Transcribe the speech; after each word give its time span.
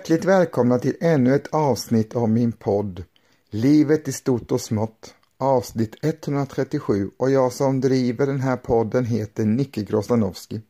Hjärtligt 0.00 0.24
välkomna 0.24 0.78
till 0.78 0.96
ännu 1.00 1.34
ett 1.34 1.46
avsnitt 1.46 2.16
av 2.16 2.28
min 2.28 2.52
podd 2.52 3.04
Livet 3.50 4.08
i 4.08 4.12
stort 4.12 4.52
och 4.52 4.60
smått 4.60 5.14
avsnitt 5.38 5.96
137 6.02 7.10
och 7.16 7.30
jag 7.30 7.52
som 7.52 7.80
driver 7.80 8.26
den 8.26 8.40
här 8.40 8.56
podden 8.56 9.04
heter 9.04 9.44
Nicke 9.44 9.82
Grosdanowski. 9.82 10.60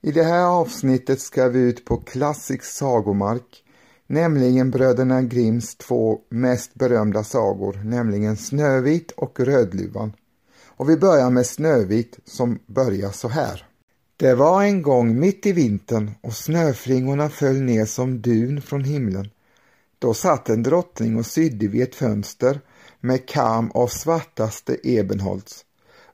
I 0.00 0.12
det 0.12 0.22
här 0.22 0.44
avsnittet 0.44 1.20
ska 1.20 1.48
vi 1.48 1.58
ut 1.58 1.84
på 1.84 1.96
klassisk 1.96 2.64
sagomark, 2.64 3.64
nämligen 4.06 4.70
bröderna 4.70 5.22
Grimms 5.22 5.76
två 5.76 6.18
mest 6.28 6.74
berömda 6.74 7.24
sagor, 7.24 7.80
nämligen 7.84 8.36
Snövit 8.36 9.10
och 9.10 9.40
Rödluvan. 9.40 10.12
Och 10.66 10.90
vi 10.90 10.96
börjar 10.96 11.30
med 11.30 11.46
Snövit 11.46 12.18
som 12.24 12.58
börjar 12.66 13.10
så 13.10 13.28
här. 13.28 13.67
Det 14.20 14.34
var 14.34 14.62
en 14.62 14.82
gång 14.82 15.20
mitt 15.20 15.46
i 15.46 15.52
vintern 15.52 16.10
och 16.20 16.34
snöflingorna 16.34 17.28
föll 17.28 17.60
ner 17.60 17.86
som 17.86 18.20
dun 18.22 18.62
från 18.62 18.84
himlen. 18.84 19.30
Då 19.98 20.14
satt 20.14 20.48
en 20.48 20.62
drottning 20.62 21.16
och 21.16 21.26
sydde 21.26 21.66
vid 21.66 21.82
ett 21.82 21.94
fönster 21.94 22.60
med 23.00 23.28
kam 23.28 23.70
av 23.70 23.86
svartaste 23.86 24.76
ebenholts. 24.82 25.64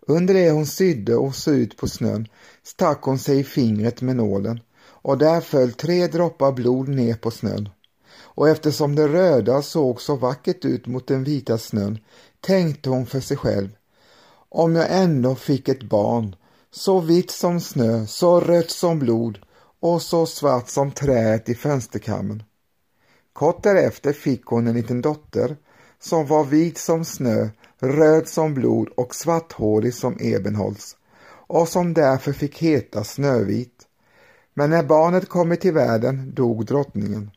Under 0.01 0.35
det 0.35 0.51
hon 0.51 0.67
sydde 0.67 1.17
och 1.17 1.35
såg 1.35 1.55
ut 1.55 1.77
på 1.77 1.89
snön 1.89 2.29
stack 2.63 3.03
hon 3.03 3.19
sig 3.19 3.39
i 3.39 3.45
fingret 3.45 4.01
med 4.01 4.17
nålen 4.17 4.61
och 4.87 5.19
där 5.19 5.41
föll 5.41 5.73
tre 5.73 6.07
droppar 6.07 6.53
blod 6.53 6.89
ner 6.89 7.15
på 7.15 7.31
snön. 7.31 7.69
Och 8.17 8.49
eftersom 8.49 8.95
det 8.95 9.09
röda 9.09 9.63
såg 9.63 10.01
så 10.01 10.17
vackert 10.17 10.65
ut 10.65 10.87
mot 10.87 11.07
den 11.07 11.25
vita 11.25 11.59
snön 11.59 11.99
tänkte 12.41 12.91
hon 12.91 13.07
för 13.07 13.21
sig 13.21 13.37
själv. 13.37 13.69
Om 14.49 14.77
jag 14.77 14.87
ändå 14.91 15.35
fick 15.35 15.69
ett 15.69 15.83
barn, 15.83 16.37
så 16.77 17.01
vitt 17.01 17.31
som 17.31 17.61
snö, 17.61 18.07
så 18.07 18.41
rött 18.41 18.71
som 18.71 18.99
blod 18.99 19.39
och 19.81 20.03
så 20.03 20.27
svart 20.27 20.69
som 20.69 20.91
träet 20.91 21.49
i 21.49 21.55
fönsterkammen. 21.55 22.43
Kort 23.33 23.63
därefter 23.63 24.13
fick 24.13 24.45
hon 24.45 24.67
en 24.67 24.75
liten 24.75 25.01
dotter 25.01 25.57
som 26.01 26.27
var 26.27 26.45
vit 26.45 26.79
som 26.79 27.05
snö, 27.05 27.49
röd 27.79 28.29
som 28.29 28.55
blod 28.55 28.89
och 28.89 29.15
svarthårig 29.15 29.95
som 29.95 30.17
ebenholts 30.21 30.97
och 31.27 31.69
som 31.69 31.95
därför 31.95 32.33
fick 32.33 32.59
heta 32.59 33.05
Snövit. 33.05 33.87
Men 34.55 34.71
när 34.71 34.83
barnet 34.83 35.29
kommit 35.29 35.61
till 35.61 35.75
världen 35.75 36.35
dog 36.35 36.67
drottningen. 36.67 37.31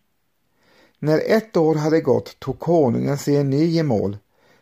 När 0.99 1.21
ett 1.25 1.57
år 1.57 1.75
hade 1.75 2.01
gått 2.01 2.39
tog 2.39 2.59
konungen 2.59 3.17
sig 3.17 3.35
en 3.35 3.49
ny 3.49 3.65
gemål. 3.65 4.17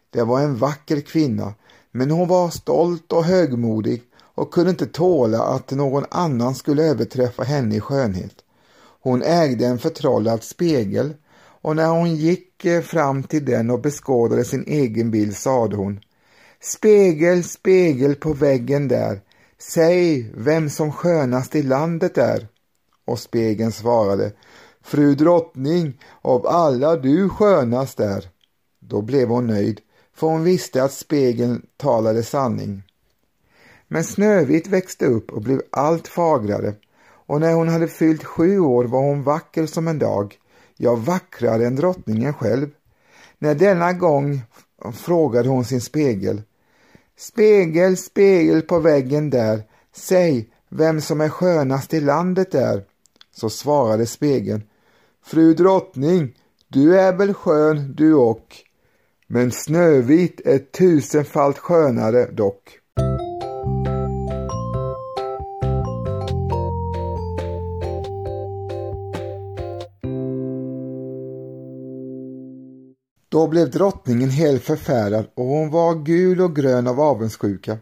Det 0.10 0.24
var 0.24 0.40
en 0.40 0.56
vacker 0.56 1.02
kvinna, 1.02 1.54
men 1.92 2.12
hon 2.12 2.28
var 2.28 2.50
stolt 2.50 3.12
och 3.12 3.24
högmodig 3.24 4.04
och 4.36 4.54
kunde 4.54 4.70
inte 4.70 4.86
tåla 4.86 5.44
att 5.44 5.72
någon 5.72 6.06
annan 6.12 6.56
skulle 6.56 6.84
överträffa 6.84 7.44
henne 7.44 7.76
i 7.76 7.80
skönhet. 7.80 8.36
Hon 9.02 9.22
ägde 9.22 9.66
en 9.66 9.80
förtrollad 9.80 10.44
spegel 10.44 11.14
och 11.62 11.76
när 11.76 11.88
hon 11.88 12.16
gick 12.16 12.66
eh, 12.66 12.82
fram 12.82 13.24
till 13.24 13.46
den 13.46 13.70
och 13.70 13.82
beskådade 13.82 14.46
sin 14.46 14.64
egen 14.68 15.12
bild 15.12 15.36
sade 15.38 15.76
hon 15.76 16.00
Spegel, 16.62 17.44
spegel 17.44 18.16
på 18.16 18.34
väggen 18.34 18.88
där, 18.88 19.22
säg 19.58 20.32
vem 20.38 20.70
som 20.70 20.92
skönast 20.92 21.56
i 21.56 21.64
landet 21.64 22.18
är. 22.18 22.48
Och 23.06 23.20
spegeln 23.20 23.72
svarade 23.72 24.32
Fru 24.84 25.16
drottning, 25.16 26.02
av 26.22 26.48
alla 26.48 26.96
du 26.96 27.30
skönast 27.30 28.00
är. 28.00 28.30
Då 28.80 29.02
blev 29.02 29.28
hon 29.28 29.48
nöjd, 29.48 29.82
för 30.16 30.28
hon 30.28 30.44
visste 30.44 30.84
att 30.84 30.94
spegeln 30.94 31.66
talade 31.78 32.24
sanning. 32.24 32.84
Men 33.96 34.04
Snövit 34.04 34.68
växte 34.68 35.06
upp 35.06 35.32
och 35.32 35.42
blev 35.42 35.62
allt 35.70 36.08
fagrare 36.08 36.74
och 37.06 37.42
när 37.42 37.54
hon 37.54 37.70
hade 37.70 37.88
fyllt 37.88 38.24
sju 38.24 38.60
år 38.60 38.86
var 38.86 39.00
hon 39.00 39.24
vacker 39.24 39.66
som 39.66 39.88
en 39.88 40.00
dag 40.00 40.38
ja 40.78 40.96
vackrare 40.96 41.68
än 41.68 41.76
drottningen 41.76 42.34
själv. 42.34 42.68
När 43.40 43.56
denna 43.56 43.94
gång 43.94 44.42
frågade 44.94 45.50
hon 45.50 45.66
sin 45.66 45.82
spegel. 45.82 46.42
Spegel, 47.18 47.98
spegel 47.98 48.62
på 48.62 48.80
väggen 48.80 49.30
där, 49.30 49.64
säg 49.96 50.50
vem 50.70 51.02
som 51.02 51.22
är 51.22 51.30
skönast 51.30 51.94
i 51.94 52.02
landet 52.02 52.52
där, 52.52 52.84
Så 53.36 53.50
svarade 53.50 54.06
spegeln. 54.06 54.64
Fru 55.26 55.54
drottning, 55.54 56.38
du 56.68 57.00
är 57.00 57.14
väl 57.14 57.34
skön 57.34 57.94
du 57.98 58.14
och. 58.14 58.56
Men 59.28 59.52
Snövit 59.52 60.42
är 60.46 60.60
tusenfalt 60.60 61.58
skönare 61.58 62.32
dock. 62.32 62.80
Då 73.36 73.48
blev 73.48 73.72
drottningen 73.72 74.30
helt 74.30 74.64
förfärad 74.64 75.28
och 75.34 75.46
hon 75.46 75.70
var 75.70 75.96
gul 75.96 76.42
och 76.42 76.56
grön 76.56 76.88
av 76.88 77.02
avundsjuka. 77.02 77.78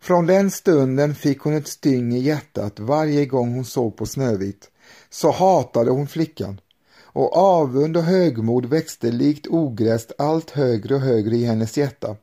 Från 0.00 0.26
den 0.26 0.50
stunden 0.50 1.14
fick 1.14 1.40
hon 1.40 1.54
ett 1.54 1.68
styng 1.68 2.14
i 2.14 2.18
hjärtat 2.18 2.80
varje 2.80 3.26
gång 3.26 3.54
hon 3.54 3.64
såg 3.64 3.96
på 3.96 4.06
Snövit. 4.06 4.70
Så 5.10 5.30
hatade 5.30 5.90
hon 5.90 6.06
flickan. 6.06 6.60
Och 7.02 7.36
avund 7.36 7.96
och 7.96 8.02
högmod 8.02 8.66
växte 8.66 9.10
likt 9.10 9.46
ogräs 9.46 10.06
allt 10.18 10.50
högre 10.50 10.94
och 10.94 11.00
högre 11.00 11.36
i 11.36 11.44
hennes 11.44 11.78
hjärta. 11.78 12.16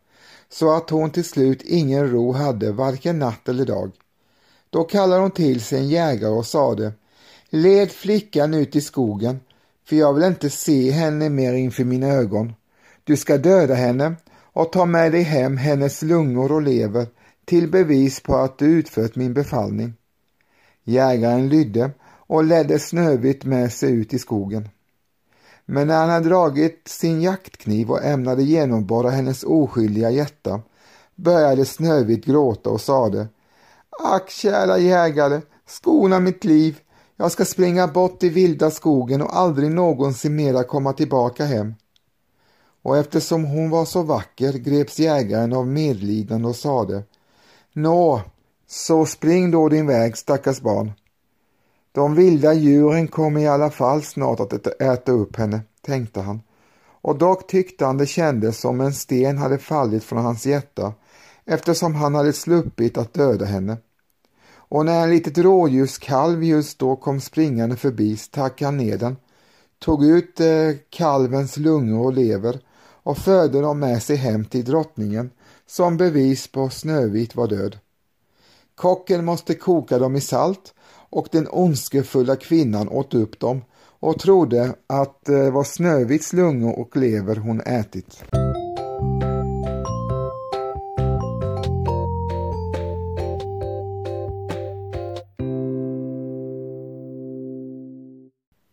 Så 0.50 0.76
att 0.76 0.90
hon 0.90 1.12
till 1.12 1.26
slut 1.26 1.62
ingen 1.62 2.12
ro 2.12 2.32
hade, 2.32 2.72
varken 2.72 3.20
natt 3.20 3.50
eller 3.50 3.66
dag. 3.66 3.92
Då 4.70 4.84
kallade 4.84 5.22
hon 5.22 5.32
till 5.32 5.62
sig 5.62 5.80
en 5.80 5.90
jägare 5.90 6.32
och 6.32 6.46
sade 6.46 6.92
Led 7.50 7.92
flickan 7.92 8.54
ut 8.54 8.76
i 8.76 8.82
skogen, 8.82 9.40
för 9.86 9.96
jag 9.96 10.14
vill 10.14 10.24
inte 10.24 10.50
se 10.50 10.92
henne 10.92 11.30
mer 11.30 11.54
inför 11.54 11.84
mina 11.84 12.08
ögon. 12.08 12.54
Du 13.08 13.18
ska 13.18 13.38
döda 13.38 13.74
henne 13.74 14.16
och 14.54 14.72
ta 14.72 14.86
med 14.86 15.12
dig 15.12 15.22
hem 15.22 15.58
hennes 15.58 16.02
lungor 16.02 16.52
och 16.52 16.62
lever 16.62 17.08
till 17.46 17.72
bevis 17.72 18.20
på 18.20 18.36
att 18.36 18.58
du 18.58 18.66
utfört 18.66 19.16
min 19.16 19.34
befallning. 19.34 19.94
Jägaren 20.84 21.50
lydde 21.50 21.92
och 22.04 22.44
ledde 22.44 22.80
Snövit 22.80 23.46
med 23.46 23.74
sig 23.74 23.92
ut 23.92 24.14
i 24.14 24.20
skogen. 24.20 24.70
Men 25.66 25.88
när 25.88 26.00
han 26.00 26.10
hade 26.10 26.30
dragit 26.30 26.88
sin 26.88 27.22
jaktkniv 27.22 27.92
och 27.92 28.04
ämnade 28.04 28.44
genomborra 28.44 29.10
hennes 29.10 29.44
oskyldiga 29.44 30.10
hjärta 30.10 30.62
började 31.16 31.66
Snövit 31.66 32.26
gråta 32.26 32.70
och 32.70 32.82
sade 32.82 33.28
Ack 34.04 34.30
kära 34.30 34.78
jägare, 34.78 35.42
skona 35.68 36.20
mitt 36.20 36.44
liv. 36.44 36.80
Jag 37.16 37.32
ska 37.32 37.46
springa 37.46 37.88
bort 37.88 38.24
i 38.24 38.30
vilda 38.30 38.72
skogen 38.72 39.22
och 39.22 39.38
aldrig 39.38 39.72
någonsin 39.72 40.36
mera 40.36 40.64
komma 40.64 40.94
tillbaka 40.94 41.46
hem 41.46 41.74
och 42.88 42.98
eftersom 42.98 43.46
hon 43.46 43.70
var 43.70 43.86
så 43.86 44.04
vacker 44.04 44.54
greps 44.54 45.00
jägaren 45.00 45.54
av 45.54 45.68
medlidande 45.68 46.48
och 46.48 46.56
sade 46.56 47.04
Nå, 47.74 48.22
så 48.68 49.06
spring 49.06 49.52
då 49.52 49.70
din 49.70 49.88
väg 49.88 50.18
stackars 50.18 50.62
barn. 50.62 50.92
De 51.92 52.16
vilda 52.16 52.54
djuren 52.54 53.08
kommer 53.08 53.42
i 53.42 53.48
alla 53.48 53.70
fall 53.70 54.02
snart 54.02 54.40
att 54.40 54.82
äta 54.82 55.12
upp 55.12 55.36
henne, 55.36 55.62
tänkte 55.82 56.22
han. 56.22 56.42
Och 57.02 57.18
dock 57.18 57.48
tyckte 57.48 57.86
han 57.86 57.98
det 57.98 58.06
kändes 58.06 58.60
som 58.60 58.82
en 58.82 58.94
sten 58.94 59.38
hade 59.38 59.58
fallit 59.58 60.04
från 60.04 60.24
hans 60.24 60.46
hjärta 60.46 60.94
eftersom 61.46 61.96
han 61.96 62.16
hade 62.16 62.34
sluppit 62.34 62.98
att 62.98 63.14
döda 63.14 63.46
henne. 63.46 63.78
Och 64.54 64.86
när 64.86 65.04
en 65.04 65.10
litet 65.10 65.38
rådjurskalv 65.38 66.44
just 66.44 66.80
då 66.80 66.96
kom 66.96 67.22
springande 67.22 67.76
förbi 67.76 68.18
stack 68.18 68.62
han 68.62 68.78
ner 68.78 68.98
den, 68.98 69.16
tog 69.80 70.06
ut 70.06 70.40
eh, 70.40 70.72
kalvens 70.90 71.58
lungor 71.58 72.06
och 72.06 72.14
lever 72.14 72.60
och 73.08 73.18
förde 73.18 73.62
dem 73.62 73.80
med 73.80 74.04
sig 74.04 74.16
hem 74.16 74.46
till 74.46 74.66
drottningen 74.66 75.30
som 75.66 75.98
bevis 75.98 76.48
på 76.48 76.70
Snövit 76.70 77.36
var 77.36 77.48
död. 77.48 77.78
Kocken 78.76 79.26
måste 79.26 79.54
koka 79.54 80.00
dem 80.00 80.16
i 80.16 80.22
salt 80.22 80.74
och 81.10 81.28
den 81.32 81.48
ondskefulla 81.52 82.36
kvinnan 82.36 82.90
åt 82.90 83.14
upp 83.14 83.40
dem 83.40 83.62
och 84.00 84.20
trodde 84.20 84.76
att 84.88 85.26
det 85.26 85.52
var 85.52 85.64
Snövits 85.64 86.34
lungor 86.34 86.80
och 86.80 86.98
lever 86.98 87.36
hon 87.36 87.62
ätit. 87.62 88.24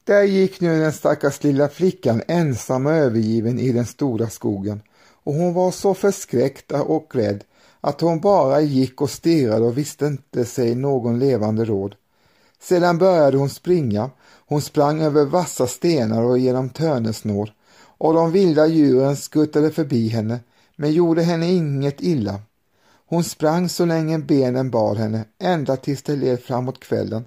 Där 0.04 0.22
gick 0.22 0.60
nu 0.60 0.80
den 0.80 0.92
stackars 0.92 1.42
lilla 1.42 1.68
flickan 1.68 2.22
ensam 2.28 2.86
och 2.86 2.92
övergiven 2.92 3.58
i 3.58 3.72
den 3.72 3.86
stora 3.86 4.30
skogen 4.30 4.82
och 5.24 5.34
hon 5.34 5.54
var 5.54 5.70
så 5.70 5.94
förskräckt 5.94 6.72
och 6.72 7.14
rädd 7.14 7.44
att 7.80 8.00
hon 8.00 8.20
bara 8.20 8.60
gick 8.60 9.00
och 9.00 9.10
stirrade 9.10 9.64
och 9.64 9.78
visste 9.78 10.06
inte 10.06 10.44
sig 10.44 10.74
någon 10.74 11.18
levande 11.18 11.64
råd. 11.64 11.94
Sedan 12.60 12.98
började 12.98 13.36
hon 13.36 13.50
springa. 13.50 14.10
Hon 14.46 14.62
sprang 14.62 15.02
över 15.02 15.24
vassa 15.24 15.66
stenar 15.66 16.22
och 16.22 16.38
genom 16.38 16.70
törnesnår 16.70 17.52
och 17.98 18.14
de 18.14 18.32
vilda 18.32 18.66
djuren 18.66 19.16
skuttade 19.16 19.70
förbi 19.70 20.08
henne 20.08 20.40
men 20.76 20.92
gjorde 20.92 21.22
henne 21.22 21.52
inget 21.52 22.02
illa. 22.02 22.40
Hon 23.06 23.24
sprang 23.24 23.68
så 23.68 23.84
länge 23.84 24.18
benen 24.18 24.70
bar 24.70 24.94
henne 24.94 25.24
ända 25.38 25.76
tills 25.76 26.02
det 26.02 26.16
led 26.16 26.40
framåt 26.40 26.80
kvällen. 26.80 27.24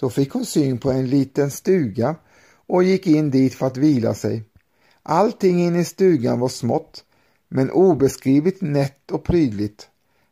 Då 0.00 0.10
fick 0.10 0.32
hon 0.32 0.46
syn 0.46 0.78
på 0.78 0.90
en 0.90 1.06
liten 1.06 1.50
stuga 1.50 2.16
och 2.66 2.82
gick 2.84 3.06
in 3.06 3.30
dit 3.30 3.54
för 3.54 3.66
att 3.66 3.76
vila 3.76 4.14
sig. 4.14 4.44
Allting 5.02 5.60
inne 5.60 5.80
i 5.80 5.84
stugan 5.84 6.40
var 6.40 6.48
smått, 6.48 7.04
men 7.48 7.70
obeskrivligt 7.70 8.62
nätt 8.62 9.10
och 9.10 9.24
prydligt. 9.24 9.88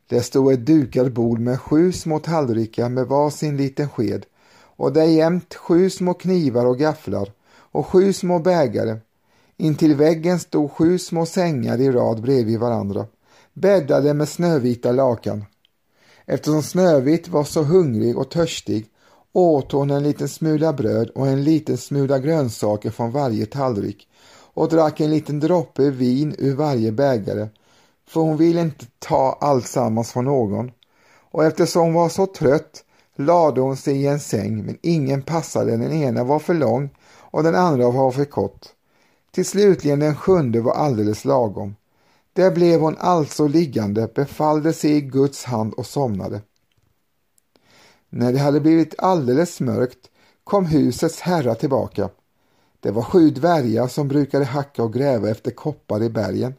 Där 0.09 0.21
stod 0.21 0.53
ett 0.53 0.65
dukat 0.65 1.11
bord 1.11 1.39
med 1.39 1.59
sju 1.59 1.91
små 1.91 2.19
tallrikar 2.19 2.89
med 2.89 3.07
varsin 3.07 3.57
liten 3.57 3.89
sked 3.89 4.25
och 4.61 4.93
där 4.93 5.05
jämt 5.05 5.55
sju 5.55 5.89
små 5.89 6.13
knivar 6.13 6.65
och 6.65 6.79
gafflar 6.79 7.31
och 7.49 7.87
sju 7.87 8.13
små 8.13 8.39
bägare. 8.39 8.97
Intill 9.57 9.95
väggen 9.95 10.39
stod 10.39 10.71
sju 10.71 10.99
små 10.99 11.25
sängar 11.25 11.81
i 11.81 11.91
rad 11.91 12.21
bredvid 12.21 12.59
varandra, 12.59 13.05
bäddade 13.53 14.13
med 14.13 14.29
snövita 14.29 14.91
lakan. 14.91 15.45
Eftersom 16.25 16.63
Snövit 16.63 17.27
var 17.27 17.43
så 17.43 17.63
hungrig 17.63 18.17
och 18.17 18.29
törstig 18.29 18.85
åt 19.33 19.71
hon 19.71 19.89
en 19.89 20.03
liten 20.03 20.29
smula 20.29 20.73
bröd 20.73 21.09
och 21.09 21.27
en 21.27 21.43
liten 21.43 21.77
smula 21.77 22.19
grönsaker 22.19 22.89
från 22.89 23.11
varje 23.11 23.45
tallrik 23.45 24.07
och 24.53 24.69
drack 24.69 24.99
en 24.99 25.09
liten 25.09 25.39
droppe 25.39 25.89
vin 25.89 26.35
ur 26.37 26.55
varje 26.55 26.91
bägare, 26.91 27.47
för 28.07 28.21
hon 28.21 28.37
ville 28.37 28.61
inte 28.61 28.85
ta 28.99 29.37
alltsammans 29.41 30.11
från 30.11 30.25
någon. 30.25 30.71
Och 31.31 31.45
eftersom 31.45 31.83
hon 31.83 31.93
var 31.93 32.09
så 32.09 32.25
trött 32.25 32.83
lade 33.15 33.61
hon 33.61 33.77
sig 33.77 34.01
i 34.01 34.07
en 34.07 34.19
säng, 34.19 34.65
men 34.65 34.77
ingen 34.81 35.21
passade. 35.21 35.77
Den 35.77 35.93
ena 35.93 36.23
var 36.23 36.39
för 36.39 36.53
lång 36.53 36.89
och 37.17 37.43
den 37.43 37.55
andra 37.55 37.91
var 37.91 38.11
för 38.11 38.25
kort. 38.25 38.65
Till 39.31 39.45
slutligen 39.45 39.99
den 39.99 40.15
sjunde 40.15 40.61
var 40.61 40.73
alldeles 40.73 41.25
lagom. 41.25 41.75
Där 42.33 42.51
blev 42.51 42.81
hon 42.81 42.95
alltså 42.99 43.47
liggande, 43.47 44.09
befallde 44.15 44.73
sig 44.73 44.91
i 44.91 45.01
Guds 45.01 45.43
hand 45.43 45.73
och 45.73 45.85
somnade. 45.85 46.41
När 48.09 48.33
det 48.33 48.39
hade 48.39 48.59
blivit 48.59 48.95
alldeles 48.97 49.59
mörkt 49.59 50.09
kom 50.43 50.65
husets 50.65 51.21
herrar 51.21 51.55
tillbaka. 51.55 52.09
Det 52.79 52.91
var 52.91 53.01
sju 53.01 53.29
dvärgar 53.29 53.87
som 53.87 54.07
brukade 54.07 54.45
hacka 54.45 54.83
och 54.83 54.93
gräva 54.93 55.29
efter 55.29 55.51
koppar 55.51 56.03
i 56.03 56.09
bergen. 56.09 56.53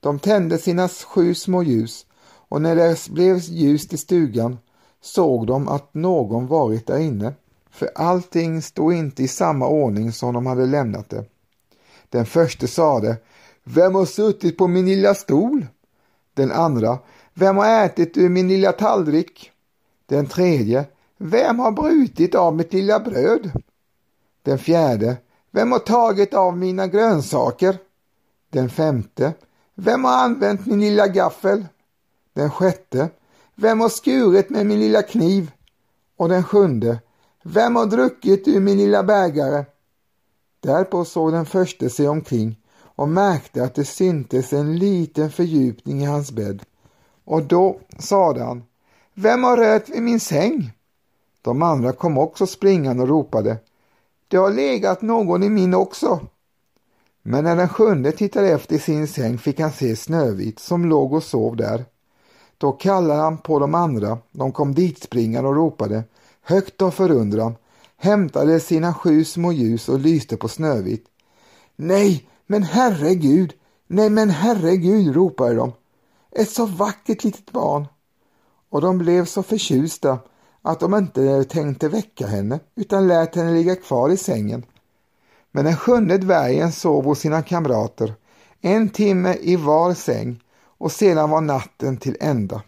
De 0.00 0.18
tände 0.18 0.58
sina 0.58 0.88
sju 0.88 1.34
små 1.34 1.62
ljus 1.62 2.06
och 2.48 2.62
när 2.62 2.76
det 2.76 3.08
blev 3.10 3.38
ljust 3.38 3.92
i 3.92 3.96
stugan 3.96 4.58
såg 5.00 5.46
de 5.46 5.68
att 5.68 5.94
någon 5.94 6.46
varit 6.46 6.86
där 6.86 6.98
inne, 6.98 7.32
för 7.70 7.90
allting 7.94 8.62
stod 8.62 8.92
inte 8.92 9.22
i 9.22 9.28
samma 9.28 9.68
ordning 9.68 10.12
som 10.12 10.34
de 10.34 10.46
hade 10.46 10.66
lämnat 10.66 11.10
det. 11.10 11.24
Den 12.08 12.26
förste 12.26 12.68
sade 12.68 13.16
Vem 13.64 13.94
har 13.94 14.04
suttit 14.04 14.58
på 14.58 14.66
min 14.66 14.86
lilla 14.86 15.14
stol? 15.14 15.66
Den 16.34 16.52
andra 16.52 16.98
Vem 17.34 17.56
har 17.56 17.84
ätit 17.84 18.16
ur 18.16 18.28
min 18.28 18.48
lilla 18.48 18.72
tallrik? 18.72 19.50
Den 20.06 20.26
tredje 20.26 20.84
Vem 21.18 21.58
har 21.58 21.72
brutit 21.72 22.34
av 22.34 22.56
mitt 22.56 22.72
lilla 22.72 23.00
bröd? 23.00 23.50
Den 24.42 24.58
fjärde 24.58 25.16
Vem 25.50 25.72
har 25.72 25.78
tagit 25.78 26.34
av 26.34 26.58
mina 26.58 26.86
grönsaker? 26.86 27.78
Den 28.50 28.70
femte 28.70 29.32
Vem 29.74 30.04
har 30.04 30.24
använt 30.24 30.66
min 30.66 30.80
lilla 30.80 31.08
gaffel? 31.08 31.66
Den 32.32 32.50
sjätte 32.50 33.10
vem 33.56 33.80
har 33.80 33.88
skurit 33.88 34.50
med 34.50 34.66
min 34.66 34.80
lilla 34.80 35.02
kniv? 35.02 35.50
Och 36.16 36.28
den 36.28 36.44
sjunde. 36.44 37.00
Vem 37.42 37.76
har 37.76 37.86
druckit 37.86 38.48
ur 38.48 38.60
min 38.60 38.78
lilla 38.78 39.02
bägare? 39.02 39.64
Därpå 40.60 41.04
såg 41.04 41.32
den 41.32 41.46
förste 41.46 41.90
sig 41.90 42.08
omkring 42.08 42.60
och 42.80 43.08
märkte 43.08 43.64
att 43.64 43.74
det 43.74 43.84
syntes 43.84 44.52
en 44.52 44.78
liten 44.78 45.30
fördjupning 45.30 46.02
i 46.02 46.04
hans 46.04 46.32
bädd. 46.32 46.62
Och 47.24 47.42
då 47.42 47.80
sade 47.98 48.44
han, 48.44 48.62
vem 49.16 49.44
har 49.44 49.56
rört 49.56 49.88
vid 49.88 50.02
min 50.02 50.20
säng? 50.20 50.72
De 51.42 51.62
andra 51.62 51.92
kom 51.92 52.18
också 52.18 52.46
springande 52.46 53.02
och 53.02 53.08
ropade, 53.08 53.56
Det 54.28 54.36
har 54.36 54.50
legat 54.50 55.02
någon 55.02 55.42
i 55.42 55.48
min 55.48 55.74
också. 55.74 56.20
Men 57.22 57.44
när 57.44 57.56
den 57.56 57.68
sjunde 57.68 58.12
tittade 58.12 58.48
efter 58.48 58.76
i 58.76 58.78
sin 58.78 59.08
säng 59.08 59.38
fick 59.38 59.60
han 59.60 59.72
se 59.72 59.96
Snövit 59.96 60.58
som 60.58 60.84
låg 60.84 61.12
och 61.12 61.22
sov 61.22 61.56
där. 61.56 61.84
Då 62.58 62.72
kallade 62.72 63.20
han 63.20 63.38
på 63.38 63.58
de 63.58 63.74
andra, 63.74 64.18
de 64.32 64.52
kom 64.52 64.74
dit 64.74 65.02
springande 65.02 65.48
och 65.48 65.56
ropade, 65.56 66.04
högt 66.42 66.82
av 66.82 66.90
förundran, 66.90 67.54
hämtade 67.96 68.60
sina 68.60 68.94
sju 68.94 69.24
små 69.24 69.52
ljus 69.52 69.88
och 69.88 70.00
lyste 70.00 70.36
på 70.36 70.48
Snövit. 70.48 71.06
Nej, 71.76 72.28
men 72.46 72.62
herregud, 72.62 73.52
nej 73.86 74.10
men 74.10 74.30
herregud, 74.30 75.14
ropade 75.14 75.54
de. 75.54 75.72
Ett 76.30 76.50
så 76.50 76.66
vackert 76.66 77.24
litet 77.24 77.52
barn. 77.52 77.86
Och 78.74 78.80
de 78.80 78.98
blev 78.98 79.24
så 79.24 79.42
förtjusta 79.42 80.18
att 80.62 80.80
de 80.80 80.94
inte 80.94 81.44
tänkte 81.44 81.88
väcka 81.88 82.26
henne 82.26 82.60
utan 82.74 83.08
lät 83.08 83.36
henne 83.36 83.52
ligga 83.52 83.76
kvar 83.76 84.10
i 84.10 84.16
sängen. 84.16 84.66
Men 85.52 85.64
den 85.64 85.76
sjunde 85.76 86.18
dvärgen 86.18 86.72
sov 86.72 87.04
hos 87.04 87.18
sina 87.18 87.42
kamrater, 87.42 88.14
en 88.60 88.88
timme 88.88 89.36
i 89.40 89.56
var 89.56 89.94
säng 89.94 90.40
och 90.78 90.92
sedan 90.92 91.30
var 91.30 91.40
natten 91.40 91.96
till 91.96 92.16
ända. 92.20 92.62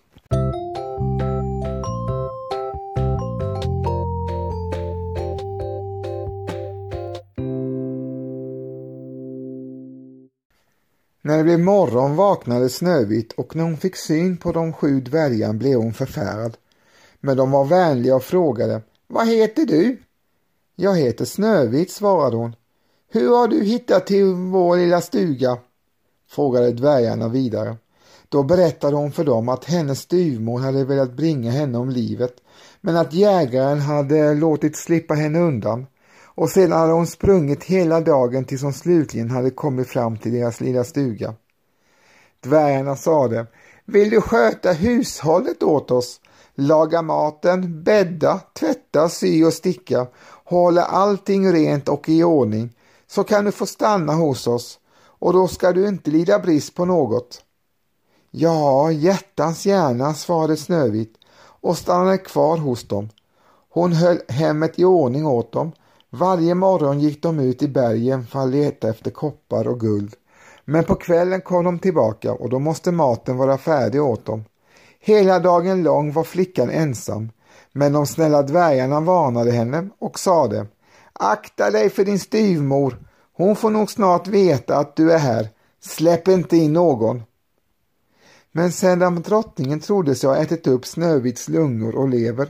När 11.26 11.38
det 11.38 11.44
blev 11.44 11.60
morgon 11.60 12.16
vaknade 12.16 12.68
Snövit 12.68 13.32
och 13.32 13.56
när 13.56 13.64
hon 13.64 13.76
fick 13.76 13.96
syn 13.96 14.36
på 14.36 14.52
de 14.52 14.72
sju 14.72 15.00
dvärgarna 15.00 15.54
blev 15.54 15.78
hon 15.78 15.94
förfärad. 15.94 16.56
Men 17.20 17.36
de 17.36 17.50
var 17.50 17.64
vänliga 17.64 18.16
och 18.16 18.22
frågade 18.22 18.82
Vad 19.06 19.28
heter 19.28 19.66
du? 19.66 19.98
Jag 20.76 20.96
heter 20.96 21.24
Snövit, 21.24 21.90
svarade 21.90 22.36
hon. 22.36 22.56
Hur 23.10 23.36
har 23.36 23.48
du 23.48 23.64
hittat 23.64 24.06
till 24.06 24.24
vår 24.24 24.76
lilla 24.76 25.00
stuga? 25.00 25.58
frågade 26.28 26.72
dvärgarna 26.72 27.28
vidare. 27.28 27.76
Då 28.28 28.42
berättade 28.42 28.96
hon 28.96 29.12
för 29.12 29.24
dem 29.24 29.48
att 29.48 29.64
hennes 29.64 30.00
styvmor 30.00 30.58
hade 30.58 30.84
velat 30.84 31.16
bringa 31.16 31.50
henne 31.50 31.78
om 31.78 31.90
livet 31.90 32.34
men 32.80 32.96
att 32.96 33.12
jägaren 33.12 33.80
hade 33.80 34.34
låtit 34.34 34.76
slippa 34.76 35.14
henne 35.14 35.38
undan 35.38 35.86
och 36.36 36.50
sedan 36.50 36.78
hade 36.78 36.92
hon 36.92 37.06
sprungit 37.06 37.64
hela 37.64 38.00
dagen 38.00 38.44
tills 38.44 38.62
hon 38.62 38.72
slutligen 38.72 39.30
hade 39.30 39.50
kommit 39.50 39.88
fram 39.88 40.16
till 40.16 40.32
deras 40.32 40.60
lilla 40.60 40.84
stuga. 40.84 41.34
Dvärgarna 42.40 42.96
sade, 42.96 43.46
vill 43.84 44.10
du 44.10 44.20
sköta 44.20 44.72
hushållet 44.72 45.62
åt 45.62 45.90
oss? 45.90 46.20
Laga 46.54 47.02
maten, 47.02 47.82
bädda, 47.82 48.40
tvätta, 48.58 49.08
sy 49.08 49.44
och 49.44 49.52
sticka, 49.52 50.06
hålla 50.44 50.84
allting 50.84 51.52
rent 51.52 51.88
och 51.88 52.08
i 52.08 52.24
ordning, 52.24 52.76
så 53.06 53.24
kan 53.24 53.44
du 53.44 53.52
få 53.52 53.66
stanna 53.66 54.12
hos 54.12 54.46
oss 54.46 54.78
och 55.18 55.32
då 55.32 55.48
ska 55.48 55.72
du 55.72 55.88
inte 55.88 56.10
lida 56.10 56.38
brist 56.38 56.74
på 56.74 56.84
något. 56.84 57.42
Ja, 58.30 58.90
hjärtans 58.90 59.66
gärna, 59.66 60.14
svarade 60.14 60.56
Snövit 60.56 61.14
och 61.60 61.78
stannade 61.78 62.18
kvar 62.18 62.56
hos 62.56 62.88
dem. 62.88 63.08
Hon 63.70 63.92
höll 63.92 64.18
hemmet 64.28 64.78
i 64.78 64.84
ordning 64.84 65.26
åt 65.26 65.52
dem. 65.52 65.72
Varje 66.10 66.54
morgon 66.54 67.00
gick 67.00 67.22
de 67.22 67.40
ut 67.40 67.62
i 67.62 67.68
bergen 67.68 68.26
för 68.26 68.38
att 68.38 68.48
leta 68.48 68.88
efter 68.88 69.10
koppar 69.10 69.68
och 69.68 69.80
guld. 69.80 70.14
Men 70.64 70.84
på 70.84 70.94
kvällen 70.94 71.40
kom 71.40 71.64
de 71.64 71.78
tillbaka 71.78 72.32
och 72.32 72.50
då 72.50 72.58
måste 72.58 72.92
maten 72.92 73.36
vara 73.36 73.58
färdig 73.58 74.02
åt 74.02 74.24
dem. 74.24 74.44
Hela 75.00 75.38
dagen 75.38 75.82
lång 75.82 76.12
var 76.12 76.24
flickan 76.24 76.70
ensam, 76.70 77.30
men 77.72 77.92
de 77.92 78.06
snälla 78.06 78.42
dvärgarna 78.42 79.00
varnade 79.00 79.50
henne 79.52 79.88
och 79.98 80.18
sade 80.18 80.66
Akta 81.12 81.70
dig 81.70 81.90
för 81.90 82.04
din 82.04 82.18
styvmor, 82.18 82.98
hon 83.32 83.56
får 83.56 83.70
nog 83.70 83.90
snart 83.90 84.26
veta 84.26 84.76
att 84.76 84.96
du 84.96 85.12
är 85.12 85.18
här. 85.18 85.48
Släpp 85.80 86.28
inte 86.28 86.56
in 86.56 86.72
någon. 86.72 87.22
Men 88.52 88.72
sedan 88.72 89.22
drottningen 89.22 89.80
trodde 89.80 90.14
sig 90.14 90.30
ha 90.30 90.36
ätit 90.36 90.66
upp 90.66 90.86
Snövits 90.86 91.48
lungor 91.48 91.94
och 91.96 92.08
lever 92.08 92.48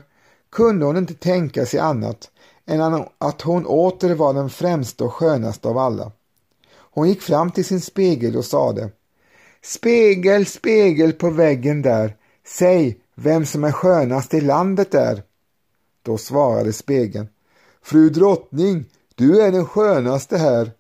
kunde 0.53 0.87
hon 0.87 0.97
inte 0.97 1.15
tänka 1.15 1.67
sig 1.67 1.81
annat 1.81 2.31
än 2.67 3.05
att 3.19 3.43
hon 3.43 3.67
åter 3.67 4.15
var 4.15 4.35
den 4.35 4.51
främsta 4.51 5.05
och 5.05 5.13
skönaste 5.13 5.69
av 5.69 5.79
alla. 5.79 6.13
Hon 6.75 7.09
gick 7.09 7.23
fram 7.23 7.51
till 7.51 7.65
sin 7.65 7.81
spegel 7.81 8.37
och 8.37 8.45
sade 8.45 8.91
Spegel, 9.63 10.47
spegel 10.47 11.13
på 11.13 11.31
väggen 11.31 11.83
där, 11.83 12.17
säg 12.47 13.01
vem 13.15 13.47
som 13.47 13.65
är 13.65 13.73
skönast 13.73 14.35
i 14.35 14.41
landet 14.41 14.91
där. 14.91 15.23
Då 16.03 16.19
svarade 16.19 16.73
spegeln 16.73 17.29
Fru 17.83 18.11
drottning, 18.11 18.85
du 19.15 19.43
är 19.43 19.53
den 19.53 19.67
skönaste 19.67 20.37
här, 20.37 20.71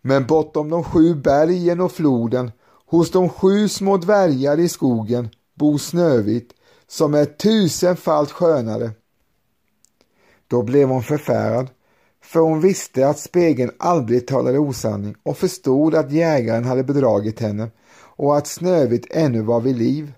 men 0.00 0.26
bortom 0.26 0.70
de 0.70 0.84
sju 0.84 1.14
bergen 1.14 1.80
och 1.80 1.92
floden 1.92 2.52
Hos 2.86 3.10
de 3.10 3.28
sju 3.28 3.68
små 3.68 3.96
dvärgar 3.96 4.60
i 4.60 4.68
skogen 4.68 5.28
bor 5.54 5.78
Snövit 5.78 6.52
som 6.86 7.14
är 7.14 7.24
tusenfalt 7.24 8.30
skönare. 8.30 8.90
Då 10.54 10.62
blev 10.62 10.88
hon 10.88 11.02
förfärad, 11.02 11.70
för 12.22 12.40
hon 12.40 12.60
visste 12.60 13.08
att 13.08 13.18
spegeln 13.18 13.70
aldrig 13.78 14.26
talade 14.26 14.58
osanning 14.58 15.14
och 15.22 15.38
förstod 15.38 15.94
att 15.94 16.12
jägaren 16.12 16.64
hade 16.64 16.84
bedragit 16.84 17.40
henne 17.40 17.68
och 17.94 18.36
att 18.36 18.46
Snövit 18.46 19.06
ännu 19.10 19.40
var 19.40 19.60
vid 19.60 19.78
liv. 19.78 20.12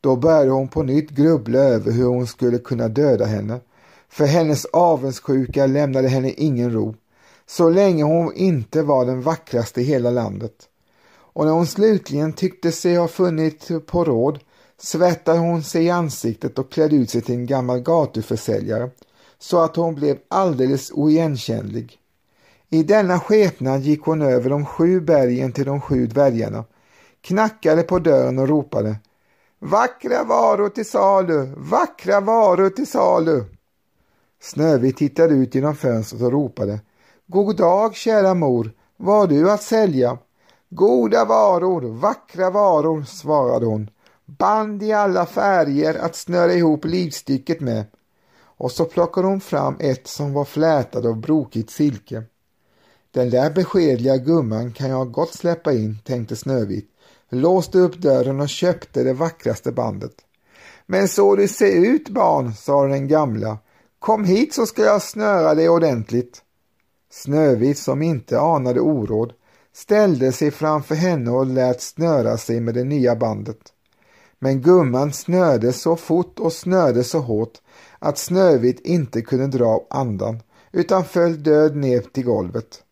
Då 0.00 0.16
började 0.16 0.50
hon 0.50 0.68
på 0.68 0.82
nytt 0.82 1.10
grubbla 1.10 1.58
över 1.58 1.92
hur 1.92 2.04
hon 2.04 2.26
skulle 2.26 2.58
kunna 2.58 2.88
döda 2.88 3.24
henne, 3.24 3.60
för 4.08 4.24
hennes 4.24 4.64
avundsjuka 4.64 5.66
lämnade 5.66 6.08
henne 6.08 6.30
ingen 6.30 6.72
ro. 6.72 6.94
så 7.46 7.70
länge 7.70 8.04
hon 8.04 8.34
inte 8.34 8.82
var 8.82 9.06
den 9.06 9.22
vackraste 9.22 9.80
i 9.80 9.84
hela 9.84 10.10
landet. 10.10 10.54
Och 11.14 11.44
när 11.44 11.52
hon 11.52 11.66
slutligen 11.66 12.32
tyckte 12.32 12.72
sig 12.72 12.96
ha 12.96 13.08
funnit 13.08 13.86
på 13.86 14.04
råd 14.04 14.38
svettade 14.78 15.38
hon 15.38 15.62
sig 15.62 15.84
i 15.84 15.90
ansiktet 15.90 16.58
och 16.58 16.72
klädde 16.72 16.96
ut 16.96 17.10
sig 17.10 17.20
till 17.20 17.34
en 17.34 17.46
gammal 17.46 17.80
gatuförsäljare 17.80 18.90
så 19.42 19.60
att 19.60 19.76
hon 19.76 19.94
blev 19.94 20.18
alldeles 20.28 20.90
oigenkännlig. 20.90 21.98
I 22.70 22.82
denna 22.82 23.20
skepnad 23.20 23.80
gick 23.80 24.02
hon 24.02 24.22
över 24.22 24.50
de 24.50 24.66
sju 24.66 25.00
bergen 25.00 25.52
till 25.52 25.64
de 25.64 25.80
sju 25.80 26.06
dvärgarna, 26.06 26.64
knackade 27.20 27.82
på 27.82 27.98
dörren 27.98 28.38
och 28.38 28.48
ropade 28.48 28.96
Vackra 29.58 30.24
varor 30.24 30.68
till 30.68 30.90
salu, 30.90 31.54
vackra 31.56 32.20
varor 32.20 32.70
till 32.70 32.86
salu. 32.86 33.44
Snövit 34.40 34.96
tittade 34.96 35.34
ut 35.34 35.54
genom 35.54 35.76
fönstret 35.76 36.22
och 36.22 36.32
ropade 36.32 36.80
God 37.26 37.56
dag 37.56 37.94
kära 37.94 38.34
mor, 38.34 38.72
vad 38.96 39.16
har 39.16 39.26
du 39.26 39.50
att 39.50 39.62
sälja? 39.62 40.18
Goda 40.70 41.24
varor, 41.24 41.80
vackra 41.80 42.50
varor, 42.50 43.02
svarade 43.02 43.66
hon. 43.66 43.90
Band 44.24 44.82
i 44.82 44.92
alla 44.92 45.26
färger 45.26 45.94
att 45.94 46.16
snöra 46.16 46.52
ihop 46.52 46.84
livstycket 46.84 47.60
med. 47.60 47.84
Och 48.62 48.72
så 48.72 48.84
plockade 48.84 49.26
hon 49.26 49.40
fram 49.40 49.76
ett 49.80 50.06
som 50.06 50.32
var 50.32 50.44
flätat 50.44 51.04
av 51.04 51.20
brokigt 51.20 51.70
silke. 51.70 52.22
Den 53.10 53.30
där 53.30 53.50
beskedliga 53.50 54.16
gumman 54.16 54.72
kan 54.72 54.90
jag 54.90 55.12
gott 55.12 55.34
släppa 55.34 55.72
in, 55.72 55.98
tänkte 56.04 56.36
Snövit, 56.36 56.90
låste 57.28 57.78
upp 57.78 57.96
dörren 57.96 58.40
och 58.40 58.48
köpte 58.48 59.02
det 59.02 59.12
vackraste 59.12 59.72
bandet. 59.72 60.12
Men 60.86 61.08
så 61.08 61.36
du 61.36 61.48
ser 61.48 61.72
ut 61.72 62.08
barn, 62.08 62.54
sa 62.54 62.86
den 62.86 63.08
gamla, 63.08 63.58
kom 63.98 64.24
hit 64.24 64.54
så 64.54 64.66
ska 64.66 64.82
jag 64.82 65.02
snöra 65.02 65.54
dig 65.54 65.68
ordentligt. 65.68 66.42
Snövit 67.10 67.78
som 67.78 68.02
inte 68.02 68.40
anade 68.40 68.80
oråd 68.80 69.32
ställde 69.74 70.32
sig 70.32 70.50
framför 70.50 70.94
henne 70.94 71.30
och 71.30 71.46
lät 71.46 71.82
snöra 71.82 72.36
sig 72.36 72.60
med 72.60 72.74
det 72.74 72.84
nya 72.84 73.16
bandet. 73.16 73.72
Men 74.38 74.62
gumman 74.62 75.12
snörde 75.12 75.72
så 75.72 75.96
fort 75.96 76.38
och 76.38 76.52
snörde 76.52 77.04
så 77.04 77.18
hårt 77.18 77.58
att 78.02 78.18
Snövit 78.18 78.80
inte 78.80 79.22
kunde 79.22 79.46
dra 79.58 79.86
andan 79.90 80.40
utan 80.72 81.04
föll 81.04 81.42
död 81.42 81.76
ner 81.76 82.00
till 82.00 82.24
golvet. 82.24 82.82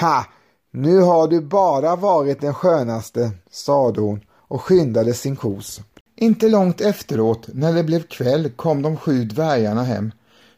Ha! 0.00 0.26
Nu 0.72 0.98
har 0.98 1.28
du 1.28 1.40
bara 1.40 1.96
varit 1.96 2.40
den 2.40 2.54
skönaste, 2.54 3.30
sade 3.50 4.00
hon 4.00 4.20
och 4.30 4.62
skyndade 4.62 5.14
sin 5.14 5.36
kos. 5.36 5.80
Inte 6.16 6.48
långt 6.48 6.80
efteråt, 6.80 7.48
när 7.52 7.72
det 7.72 7.84
blev 7.84 8.02
kväll, 8.02 8.50
kom 8.50 8.82
de 8.82 8.96
sju 8.96 9.24
dvärgarna 9.24 9.82
hem. 9.82 10.12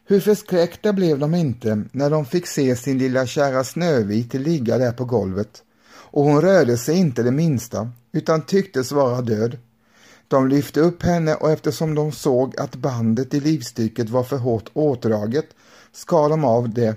Hur 0.05 0.19
förskräckta 0.19 0.93
blev 0.93 1.19
de 1.19 1.35
inte 1.35 1.83
när 1.91 2.09
de 2.09 2.25
fick 2.25 2.47
se 2.47 2.75
sin 2.75 2.97
lilla 2.97 3.25
kära 3.25 3.63
Snövit 3.63 4.33
ligga 4.33 4.77
där 4.77 4.91
på 4.91 5.05
golvet. 5.05 5.63
Och 6.11 6.23
hon 6.23 6.41
rörde 6.41 6.77
sig 6.77 6.97
inte 6.97 7.23
det 7.23 7.31
minsta, 7.31 7.89
utan 8.11 8.41
tycktes 8.41 8.91
vara 8.91 9.21
död. 9.21 9.57
De 10.27 10.47
lyfte 10.47 10.79
upp 10.79 11.03
henne 11.03 11.35
och 11.35 11.51
eftersom 11.51 11.95
de 11.95 12.11
såg 12.11 12.59
att 12.59 12.75
bandet 12.75 13.33
i 13.33 13.39
livstycket 13.39 14.09
var 14.09 14.23
för 14.23 14.37
hårt 14.37 14.69
åtdraget 14.73 15.45
skar 15.91 16.29
de 16.29 16.45
av 16.45 16.69
det. 16.69 16.95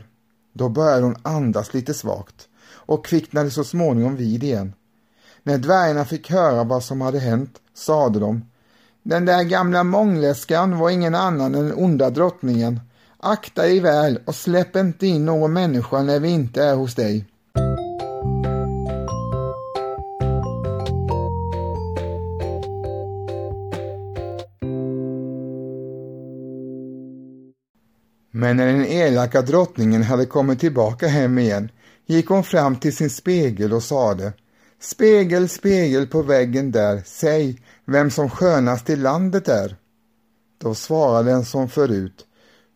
Då 0.52 0.68
började 0.68 1.02
hon 1.02 1.16
andas 1.22 1.74
lite 1.74 1.94
svagt 1.94 2.48
och 2.68 3.06
kvicknade 3.06 3.50
så 3.50 3.64
småningom 3.64 4.16
vid 4.16 4.44
igen. 4.44 4.72
När 5.42 5.58
dvärgarna 5.58 6.04
fick 6.04 6.30
höra 6.30 6.64
vad 6.64 6.84
som 6.84 7.00
hade 7.00 7.18
hänt 7.18 7.58
sade 7.74 8.20
de 8.20 8.44
Den 9.02 9.24
där 9.24 9.42
gamla 9.42 9.84
mångläskan 9.84 10.78
var 10.78 10.90
ingen 10.90 11.14
annan 11.14 11.54
än 11.54 11.68
den 11.68 11.78
onda 11.84 12.10
drottningen. 12.10 12.80
Akta 13.18 13.62
dig 13.62 13.80
väl 13.80 14.18
och 14.24 14.34
släpp 14.34 14.76
inte 14.76 15.06
in 15.06 15.24
någon 15.24 15.52
människa 15.52 16.02
när 16.02 16.20
vi 16.20 16.28
inte 16.28 16.64
är 16.64 16.74
hos 16.74 16.94
dig. 16.94 17.26
Men 28.38 28.56
när 28.56 28.66
den 28.66 28.86
elaka 28.86 29.42
drottningen 29.42 30.02
hade 30.02 30.26
kommit 30.26 30.60
tillbaka 30.60 31.06
hem 31.06 31.38
igen 31.38 31.70
gick 32.06 32.28
hon 32.28 32.44
fram 32.44 32.76
till 32.76 32.96
sin 32.96 33.10
spegel 33.10 33.72
och 33.72 33.82
sade 33.82 34.32
Spegel, 34.80 35.48
spegel 35.48 36.06
på 36.06 36.22
väggen 36.22 36.70
där, 36.70 37.02
säg 37.06 37.60
vem 37.84 38.10
som 38.10 38.30
skönast 38.30 38.90
i 38.90 38.96
landet 38.96 39.48
är. 39.48 39.76
Då 40.62 40.74
svarade 40.74 41.30
den 41.30 41.44
som 41.44 41.68
förut 41.68 42.26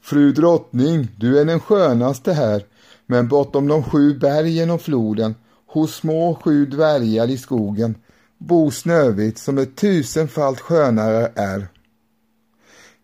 Fru 0.02 0.33
drottning, 0.33 1.09
du 1.17 1.38
är 1.38 1.45
den 1.45 1.61
skönaste 1.61 2.33
här, 2.33 2.64
men 3.07 3.29
bortom 3.29 3.69
de 3.69 3.83
sju 3.83 4.19
bergen 4.19 4.71
och 4.71 4.83
floden, 4.83 5.35
hos 5.67 5.95
små 5.95 6.35
sju 6.35 6.67
dvärgar 6.67 7.31
i 7.31 7.38
skogen, 7.38 7.95
bor 8.38 8.71
Snövit 8.71 9.38
som 9.38 9.59
är 9.59 9.64
tusenfalt 9.64 10.61
skönare 10.61 11.33
är. 11.35 11.69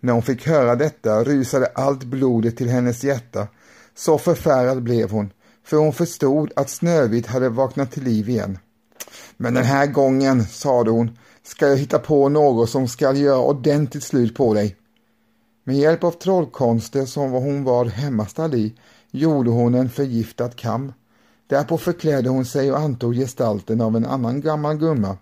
När 0.00 0.12
hon 0.12 0.22
fick 0.22 0.46
höra 0.46 0.76
detta 0.76 1.24
rusade 1.24 1.66
allt 1.66 2.04
blodet 2.04 2.56
till 2.56 2.68
hennes 2.68 3.04
hjärta. 3.04 3.48
Så 3.94 4.18
förfärad 4.18 4.82
blev 4.82 5.10
hon, 5.10 5.30
för 5.64 5.76
hon 5.76 5.92
förstod 5.92 6.52
att 6.56 6.70
Snövit 6.70 7.26
hade 7.26 7.48
vaknat 7.48 7.92
till 7.92 8.02
liv 8.02 8.28
igen. 8.28 8.58
Men 9.36 9.54
den 9.54 9.64
här 9.64 9.86
gången, 9.86 10.44
sade 10.44 10.90
hon, 10.90 11.18
ska 11.42 11.68
jag 11.68 11.76
hitta 11.76 11.98
på 11.98 12.28
något 12.28 12.70
som 12.70 12.88
ska 12.88 13.12
göra 13.12 13.40
ordentligt 13.40 14.04
slut 14.04 14.34
på 14.34 14.54
dig. 14.54 14.76
Med 15.64 15.76
hjälp 15.76 16.04
av 16.04 16.10
trollkonster 16.10 17.04
som 17.04 17.30
hon 17.30 17.64
var 17.64 17.84
hemmastad 17.84 18.54
i 18.54 18.74
gjorde 19.10 19.50
hon 19.50 19.74
en 19.74 19.90
förgiftad 19.90 20.48
kam. 20.48 20.92
Därpå 21.48 21.78
förklädde 21.78 22.28
hon 22.28 22.44
sig 22.44 22.72
och 22.72 22.78
antog 22.78 23.14
gestalten 23.14 23.80
av 23.80 23.96
en 23.96 24.06
annan 24.06 24.40
gammal 24.40 24.76
gumma. 24.76 25.16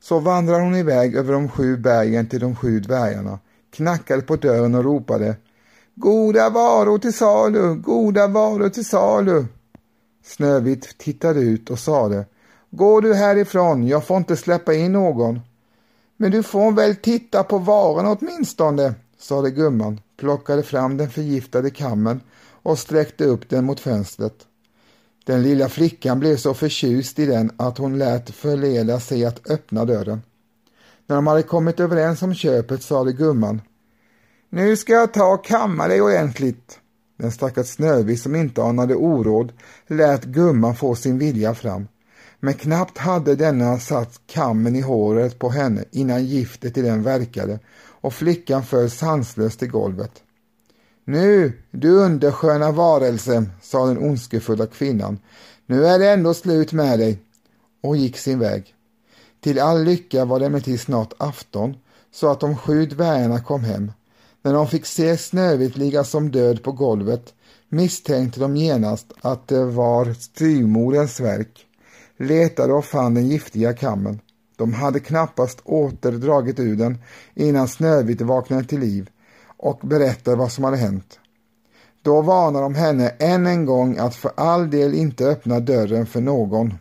Så 0.00 0.18
vandrade 0.18 0.62
hon 0.62 0.76
iväg 0.76 1.14
över 1.16 1.32
de 1.32 1.48
sju 1.48 1.76
bergen 1.76 2.28
till 2.28 2.40
de 2.40 2.56
sju 2.56 2.80
dvärgarna 2.80 3.38
knackade 3.74 4.22
på 4.22 4.36
dörren 4.36 4.74
och 4.74 4.84
ropade 4.84 5.36
Goda 5.94 6.50
varor 6.50 6.98
till 6.98 7.12
salu, 7.12 7.74
goda 7.74 8.26
varor 8.26 8.68
till 8.68 8.84
salu. 8.84 9.44
Snövit 10.24 10.98
tittade 10.98 11.40
ut 11.40 11.70
och 11.70 11.78
sade 11.78 12.26
Gå 12.70 13.00
du 13.00 13.14
härifrån, 13.14 13.86
jag 13.86 14.04
får 14.04 14.16
inte 14.16 14.36
släppa 14.36 14.74
in 14.74 14.92
någon. 14.92 15.40
Men 16.16 16.30
du 16.30 16.42
får 16.42 16.72
väl 16.72 16.96
titta 16.96 17.44
på 17.44 17.58
varorna 17.58 18.16
åtminstone, 18.20 18.94
sade 19.18 19.50
gumman, 19.50 20.00
plockade 20.16 20.62
fram 20.62 20.96
den 20.96 21.10
förgiftade 21.10 21.70
kammen 21.70 22.20
och 22.62 22.78
sträckte 22.78 23.24
upp 23.24 23.48
den 23.48 23.64
mot 23.64 23.80
fönstret. 23.80 24.34
Den 25.24 25.42
lilla 25.42 25.68
flickan 25.68 26.20
blev 26.20 26.36
så 26.36 26.54
förtjust 26.54 27.18
i 27.18 27.26
den 27.26 27.50
att 27.56 27.78
hon 27.78 27.98
lät 27.98 28.30
förleda 28.30 29.00
sig 29.00 29.24
att 29.24 29.50
öppna 29.50 29.84
dörren. 29.84 30.22
När 31.06 31.16
de 31.16 31.26
hade 31.26 31.42
kommit 31.42 31.80
överens 31.80 32.22
om 32.22 32.34
köpet 32.34 32.82
sade 32.82 33.12
gumman 33.12 33.62
Nu 34.50 34.76
ska 34.76 34.92
jag 34.92 35.12
ta 35.12 35.24
och 35.34 35.44
kamma 35.44 35.88
dig 35.88 36.02
ordentligt. 36.02 36.78
Den 37.18 37.32
stackars 37.32 37.66
Snövit 37.66 38.20
som 38.20 38.34
inte 38.34 38.62
anade 38.62 38.94
oråd 38.94 39.52
lät 39.86 40.24
gumman 40.24 40.76
få 40.76 40.94
sin 40.94 41.18
vilja 41.18 41.54
fram. 41.54 41.88
Men 42.40 42.54
knappt 42.54 42.98
hade 42.98 43.34
denna 43.34 43.78
satt 43.78 44.20
kammen 44.26 44.76
i 44.76 44.80
håret 44.80 45.38
på 45.38 45.48
henne 45.50 45.84
innan 45.90 46.24
giftet 46.24 46.78
i 46.78 46.82
den 46.82 47.02
verkade 47.02 47.58
och 48.00 48.14
flickan 48.14 48.62
föll 48.62 48.90
sanslöst 48.90 49.62
i 49.62 49.66
golvet. 49.66 50.12
Nu, 51.04 51.52
du 51.70 51.90
undersköna 51.90 52.72
varelse, 52.72 53.44
sa 53.62 53.86
den 53.86 53.98
ondskefulla 53.98 54.66
kvinnan, 54.66 55.18
nu 55.66 55.86
är 55.86 55.98
det 55.98 56.10
ändå 56.10 56.34
slut 56.34 56.72
med 56.72 56.98
dig 56.98 57.18
och 57.82 57.96
gick 57.96 58.18
sin 58.18 58.38
väg. 58.38 58.73
Till 59.44 59.58
all 59.58 59.84
lycka 59.84 60.24
var 60.24 60.40
det 60.40 60.46
emellertid 60.46 60.80
snart 60.80 61.12
afton 61.18 61.76
så 62.12 62.30
att 62.30 62.40
de 62.40 62.56
sju 62.56 62.86
dvärgarna 62.86 63.40
kom 63.40 63.64
hem. 63.64 63.92
När 64.42 64.52
de 64.52 64.68
fick 64.68 64.86
se 64.86 65.16
Snövit 65.16 65.76
ligga 65.76 66.04
som 66.04 66.30
död 66.30 66.62
på 66.62 66.72
golvet 66.72 67.34
misstänkte 67.68 68.40
de 68.40 68.56
genast 68.56 69.12
att 69.20 69.48
det 69.48 69.64
var 69.64 70.12
styvmorens 70.12 71.20
verk. 71.20 71.66
Letade 72.18 72.72
och 72.72 72.84
fann 72.84 73.14
den 73.14 73.28
giftiga 73.28 73.72
kammen. 73.72 74.20
De 74.56 74.72
hade 74.72 75.00
knappast 75.00 75.60
återdragit 75.64 76.58
ur 76.58 76.76
den 76.76 76.98
innan 77.34 77.68
Snövit 77.68 78.20
vaknade 78.20 78.64
till 78.64 78.80
liv 78.80 79.10
och 79.56 79.80
berättade 79.82 80.36
vad 80.36 80.52
som 80.52 80.64
hade 80.64 80.76
hänt. 80.76 81.18
Då 82.02 82.22
varnade 82.22 82.64
de 82.64 82.74
henne 82.74 83.08
än 83.08 83.46
en 83.46 83.64
gång 83.64 83.98
att 83.98 84.14
för 84.14 84.32
all 84.36 84.70
del 84.70 84.94
inte 84.94 85.26
öppna 85.26 85.60
dörren 85.60 86.06
för 86.06 86.20
någon. 86.20 86.74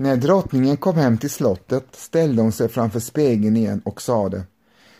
När 0.00 0.16
drottningen 0.16 0.76
kom 0.76 0.96
hem 0.96 1.18
till 1.18 1.30
slottet 1.30 1.86
ställde 1.92 2.42
hon 2.42 2.52
sig 2.52 2.68
framför 2.68 3.00
spegeln 3.00 3.56
igen 3.56 3.82
och 3.84 4.02
sade 4.02 4.42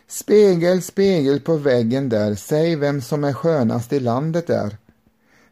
Spegel, 0.08 0.82
spegel 0.82 1.40
på 1.40 1.56
väggen 1.56 2.08
där, 2.08 2.34
säg 2.34 2.76
vem 2.76 3.00
som 3.00 3.24
är 3.24 3.32
skönast 3.32 3.92
i 3.92 4.00
landet 4.00 4.50
är. 4.50 4.76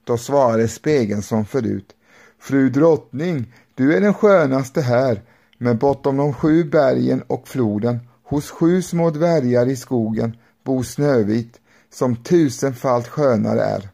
Då 0.05 0.19
svarade 0.19 0.69
spegeln 0.69 1.23
som 1.23 1.45
förut 1.45 1.95
Fru 2.38 2.71
drottning, 2.71 3.53
du 3.75 3.97
är 3.97 4.00
den 4.00 4.15
skönaste 4.15 4.81
här, 4.81 5.23
Men 5.59 5.79
bortom 5.79 6.17
de 6.17 6.35
sju 6.35 6.65
bergen 6.65 7.23
och 7.26 7.49
floden, 7.49 7.99
hos 8.23 8.50
sju 8.50 8.83
små 8.83 9.11
dvärgar 9.11 9.69
i 9.69 9.76
skogen, 9.76 10.37
bor 10.65 10.83
Snövit, 10.83 11.61
som 11.93 12.17
tusenfalt 12.17 13.09
skönare 13.09 13.61
är. 13.61 13.88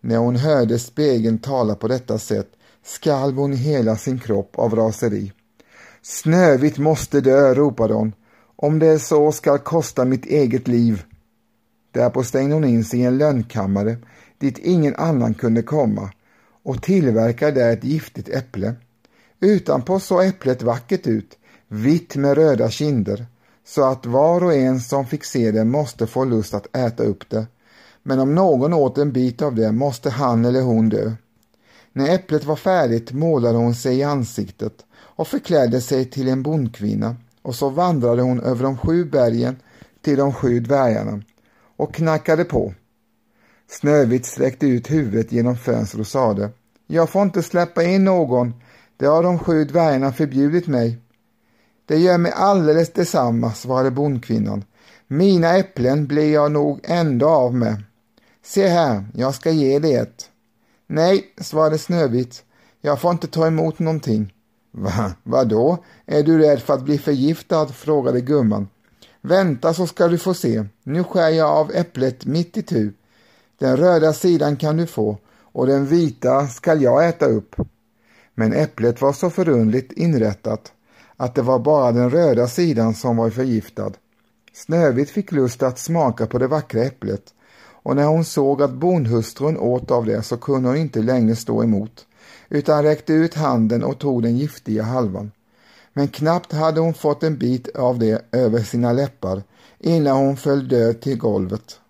När 0.00 0.16
hon 0.16 0.36
hörde 0.36 0.78
spegeln 0.78 1.38
tala 1.38 1.74
på 1.74 1.88
detta 1.88 2.18
sätt 2.18 2.48
skalv 2.84 3.36
hon 3.36 3.52
hela 3.52 3.96
sin 3.96 4.18
kropp 4.18 4.58
av 4.58 4.74
raseri. 4.74 5.32
Snövit 6.02 6.78
måste 6.78 7.20
dö, 7.20 7.54
ropade 7.54 7.94
hon. 7.94 8.12
Om 8.56 8.78
det 8.78 8.86
är 8.86 8.98
så 8.98 9.32
skall 9.32 9.58
kosta 9.58 10.04
mitt 10.04 10.26
eget 10.26 10.68
liv. 10.68 11.02
Därpå 11.92 12.22
stängde 12.22 12.54
hon 12.54 12.64
in 12.64 12.84
sig 12.84 13.00
i 13.00 13.04
en 13.04 13.18
lönnkammare 13.18 13.96
dit 14.42 14.58
ingen 14.58 14.94
annan 14.96 15.34
kunde 15.34 15.62
komma 15.62 16.10
och 16.62 16.82
tillverkade 16.82 17.60
där 17.60 17.72
ett 17.72 17.84
giftigt 17.84 18.28
äpple. 18.28 18.74
Utanpå 19.40 20.00
såg 20.00 20.24
äpplet 20.24 20.62
vackert 20.62 21.06
ut, 21.06 21.38
vitt 21.68 22.16
med 22.16 22.34
röda 22.34 22.70
kinder, 22.70 23.26
så 23.66 23.84
att 23.84 24.06
var 24.06 24.44
och 24.44 24.54
en 24.54 24.80
som 24.80 25.06
fick 25.06 25.24
se 25.24 25.50
det 25.50 25.64
måste 25.64 26.06
få 26.06 26.24
lust 26.24 26.54
att 26.54 26.76
äta 26.76 27.02
upp 27.02 27.30
det. 27.30 27.46
Men 28.02 28.20
om 28.20 28.34
någon 28.34 28.72
åt 28.72 28.98
en 28.98 29.12
bit 29.12 29.42
av 29.42 29.54
det 29.54 29.72
måste 29.72 30.10
han 30.10 30.44
eller 30.44 30.62
hon 30.62 30.88
dö. 30.88 31.12
När 31.92 32.14
äpplet 32.14 32.44
var 32.44 32.56
färdigt 32.56 33.12
målade 33.12 33.58
hon 33.58 33.74
sig 33.74 33.98
i 33.98 34.02
ansiktet 34.02 34.74
och 34.94 35.28
förklädde 35.28 35.80
sig 35.80 36.04
till 36.04 36.28
en 36.28 36.42
bondkvinna 36.42 37.16
och 37.42 37.54
så 37.54 37.68
vandrade 37.68 38.22
hon 38.22 38.40
över 38.40 38.62
de 38.62 38.78
sju 38.78 39.04
bergen 39.04 39.56
till 40.02 40.18
de 40.18 40.32
sju 40.32 40.60
dvärgarna 40.60 41.22
och 41.76 41.94
knackade 41.94 42.44
på. 42.44 42.74
Snövit 43.70 44.26
sträckte 44.26 44.66
ut 44.66 44.90
huvudet 44.90 45.32
genom 45.32 45.56
fönstret 45.56 46.00
och 46.00 46.06
sade 46.06 46.50
Jag 46.86 47.10
får 47.10 47.22
inte 47.22 47.42
släppa 47.42 47.82
in 47.82 48.04
någon, 48.04 48.54
det 48.96 49.06
har 49.06 49.22
de 49.22 49.38
sju 49.38 49.64
dvärgarna 49.64 50.12
förbjudit 50.12 50.66
mig. 50.66 50.98
Det 51.86 51.96
gör 51.96 52.18
mig 52.18 52.32
alldeles 52.32 52.92
detsamma, 52.92 53.52
svarade 53.52 53.90
bondkvinnan. 53.90 54.64
Mina 55.06 55.56
äpplen 55.56 56.06
blir 56.06 56.32
jag 56.32 56.52
nog 56.52 56.80
ändå 56.84 57.28
av 57.28 57.54
med. 57.54 57.82
Se 58.44 58.68
här, 58.68 59.04
jag 59.14 59.34
ska 59.34 59.50
ge 59.50 59.78
dig 59.78 59.94
ett. 59.94 60.30
Nej, 60.94 61.32
svarade 61.40 61.78
Snövit, 61.78 62.44
jag 62.80 63.00
får 63.00 63.12
inte 63.12 63.26
ta 63.26 63.46
emot 63.46 63.78
någonting. 63.78 64.34
Va, 64.70 65.12
vadå? 65.22 65.84
Är 66.06 66.22
du 66.22 66.38
rädd 66.38 66.60
för 66.60 66.74
att 66.74 66.84
bli 66.84 66.98
förgiftad? 66.98 67.66
frågade 67.66 68.20
gumman. 68.20 68.68
Vänta 69.20 69.74
så 69.74 69.86
ska 69.86 70.08
du 70.08 70.18
få 70.18 70.34
se. 70.34 70.64
Nu 70.82 71.04
skär 71.04 71.28
jag 71.28 71.50
av 71.50 71.70
äpplet 71.74 72.26
mitt 72.26 72.56
i 72.56 72.62
tu. 72.62 72.92
Den 73.58 73.76
röda 73.76 74.12
sidan 74.12 74.56
kan 74.56 74.76
du 74.76 74.86
få 74.86 75.18
och 75.38 75.66
den 75.66 75.86
vita 75.86 76.46
skall 76.46 76.82
jag 76.82 77.08
äta 77.08 77.26
upp. 77.26 77.56
Men 78.34 78.52
äpplet 78.52 79.00
var 79.00 79.12
så 79.12 79.30
förundligt 79.30 79.92
inrättat 79.92 80.72
att 81.16 81.34
det 81.34 81.42
var 81.42 81.58
bara 81.58 81.92
den 81.92 82.10
röda 82.10 82.48
sidan 82.48 82.94
som 82.94 83.16
var 83.16 83.30
förgiftad. 83.30 83.92
Snövit 84.52 85.10
fick 85.10 85.32
lust 85.32 85.62
att 85.62 85.78
smaka 85.78 86.26
på 86.26 86.38
det 86.38 86.46
vackra 86.46 86.82
äpplet 86.82 87.34
och 87.82 87.96
när 87.96 88.06
hon 88.06 88.24
såg 88.24 88.62
att 88.62 88.72
bondhustrun 88.72 89.58
åt 89.58 89.90
av 89.90 90.06
det 90.06 90.22
så 90.22 90.36
kunde 90.36 90.68
hon 90.68 90.78
inte 90.78 91.02
längre 91.02 91.36
stå 91.36 91.62
emot 91.62 92.06
utan 92.48 92.82
räckte 92.82 93.12
ut 93.12 93.34
handen 93.34 93.84
och 93.84 93.98
tog 93.98 94.22
den 94.22 94.36
giftiga 94.36 94.82
halvan. 94.82 95.30
Men 95.92 96.08
knappt 96.08 96.52
hade 96.52 96.80
hon 96.80 96.94
fått 96.94 97.22
en 97.22 97.38
bit 97.38 97.76
av 97.76 97.98
det 97.98 98.24
över 98.32 98.58
sina 98.58 98.92
läppar 98.92 99.42
innan 99.78 100.16
hon 100.16 100.36
föll 100.36 100.68
död 100.68 101.00
till 101.00 101.18
golvet. 101.18 101.80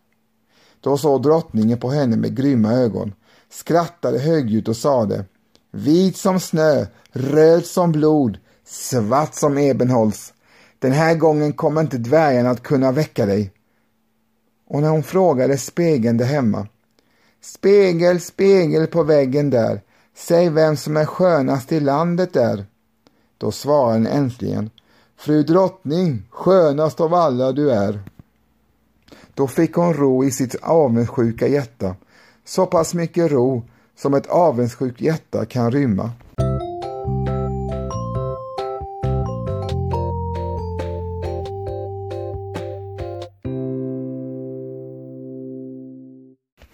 Då 0.81 0.97
såg 0.97 1.23
drottningen 1.23 1.79
på 1.79 1.91
henne 1.91 2.17
med 2.17 2.37
grymma 2.37 2.73
ögon, 2.73 3.13
skrattade 3.51 4.19
högljutt 4.19 4.69
och 4.69 4.77
sade 4.77 5.25
Vit 5.71 6.17
som 6.17 6.41
snö, 6.41 6.87
röd 7.13 7.67
som 7.67 7.93
blod, 7.93 8.39
svart 8.65 9.35
som 9.35 9.59
ebenholts. 9.59 10.33
Den 10.79 10.93
här 10.93 11.15
gången 11.15 11.53
kommer 11.53 11.81
inte 11.81 11.99
dvärgarna 11.99 12.51
att 12.51 12.63
kunna 12.63 12.93
väcka 12.93 13.27
dig. 13.27 13.51
Och 14.73 14.83
när 14.83 14.89
hon 14.89 15.03
frågade 15.03 15.59
spegeln 15.59 16.17
där 16.17 16.25
hemma 16.25 16.67
Spegel, 17.41 18.21
spegel 18.21 18.87
på 18.87 19.03
väggen 19.03 19.51
där, 19.51 19.81
säg 20.17 20.51
vem 20.51 20.77
som 20.77 20.97
är 20.97 21.05
skönast 21.05 21.73
i 21.73 21.81
landet 21.81 22.33
där. 22.33 22.67
Då 23.39 23.51
svarade 23.51 23.95
den 23.95 24.07
äntligen 24.07 24.71
Fru 25.17 25.43
drottning, 25.43 26.23
skönast 26.31 27.01
av 27.01 27.15
alla 27.15 27.53
du 27.53 27.71
är. 27.71 28.03
Då 29.35 29.47
fick 29.47 29.75
hon 29.75 29.95
ro 29.95 30.25
i 30.25 30.31
sitt 30.31 30.55
avundsjuka 30.63 31.47
hjärta, 31.47 31.97
så 32.45 32.67
pass 32.67 32.95
mycket 32.95 33.31
ro 33.31 33.63
som 33.97 34.15
ett 34.15 34.27
avundsjukt 34.27 35.01
hjärta 35.01 35.45
kan 35.45 35.71
rymma. 35.71 36.11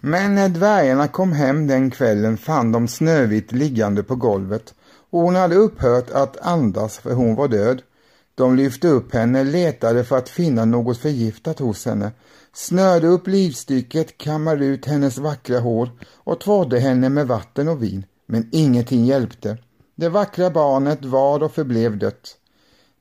Men 0.08 0.34
när 0.34 0.48
dvärgarna 0.48 1.08
kom 1.08 1.32
hem 1.32 1.66
den 1.66 1.90
kvällen 1.90 2.36
fann 2.36 2.72
de 2.72 2.88
Snövit 2.88 3.52
liggande 3.52 4.02
på 4.02 4.16
golvet 4.16 4.74
och 5.10 5.20
hon 5.20 5.34
hade 5.34 5.54
upphört 5.54 6.10
att 6.10 6.36
andas 6.36 6.98
för 6.98 7.14
hon 7.14 7.34
var 7.34 7.48
död. 7.48 7.82
De 8.34 8.56
lyfte 8.56 8.88
upp 8.88 9.14
henne, 9.14 9.44
letade 9.44 10.04
för 10.04 10.16
att 10.18 10.28
finna 10.28 10.64
något 10.64 10.98
förgiftat 10.98 11.58
hos 11.58 11.86
henne, 11.86 12.12
snörde 12.52 13.06
upp 13.06 13.26
livstycket, 13.26 14.18
kammade 14.18 14.64
ut 14.64 14.86
hennes 14.86 15.18
vackra 15.18 15.60
hår 15.60 15.90
och 16.14 16.40
tvådde 16.40 16.78
henne 16.78 17.08
med 17.08 17.26
vatten 17.26 17.68
och 17.68 17.82
vin, 17.82 18.04
men 18.26 18.48
ingenting 18.52 19.04
hjälpte. 19.04 19.58
Det 19.94 20.08
vackra 20.08 20.50
barnet 20.50 21.04
var 21.04 21.42
och 21.42 21.52
förblev 21.52 21.98
dött. 21.98 22.36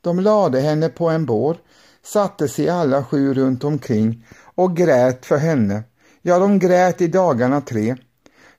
De 0.02 0.20
lade 0.20 0.60
henne 0.60 0.90
på 0.90 1.10
en 1.10 1.26
bår, 1.26 1.58
satte 2.06 2.48
sig 2.48 2.70
alla 2.70 3.04
sju 3.04 3.34
runt 3.34 3.64
omkring 3.64 4.26
och 4.56 4.78
grät 4.78 5.26
för 5.26 5.38
henne. 5.38 5.84
Ja, 6.28 6.40
de 6.40 6.60
grät 6.60 7.02
i 7.02 7.08
dagarna 7.08 7.62
tre. 7.62 7.96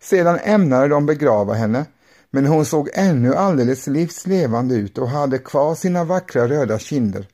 Sedan 0.01 0.39
ämnade 0.39 0.89
de 0.89 1.07
begrava 1.07 1.55
henne, 1.55 1.85
men 2.31 2.47
hon 2.47 2.65
såg 2.65 2.91
ännu 2.95 3.35
alldeles 3.35 3.87
livslevande 3.87 4.75
ut 4.75 4.99
och 4.99 5.09
hade 5.09 5.39
kvar 5.39 5.75
sina 5.75 6.05
vackra 6.05 6.49
röda 6.49 6.79
kinder. 6.79 7.27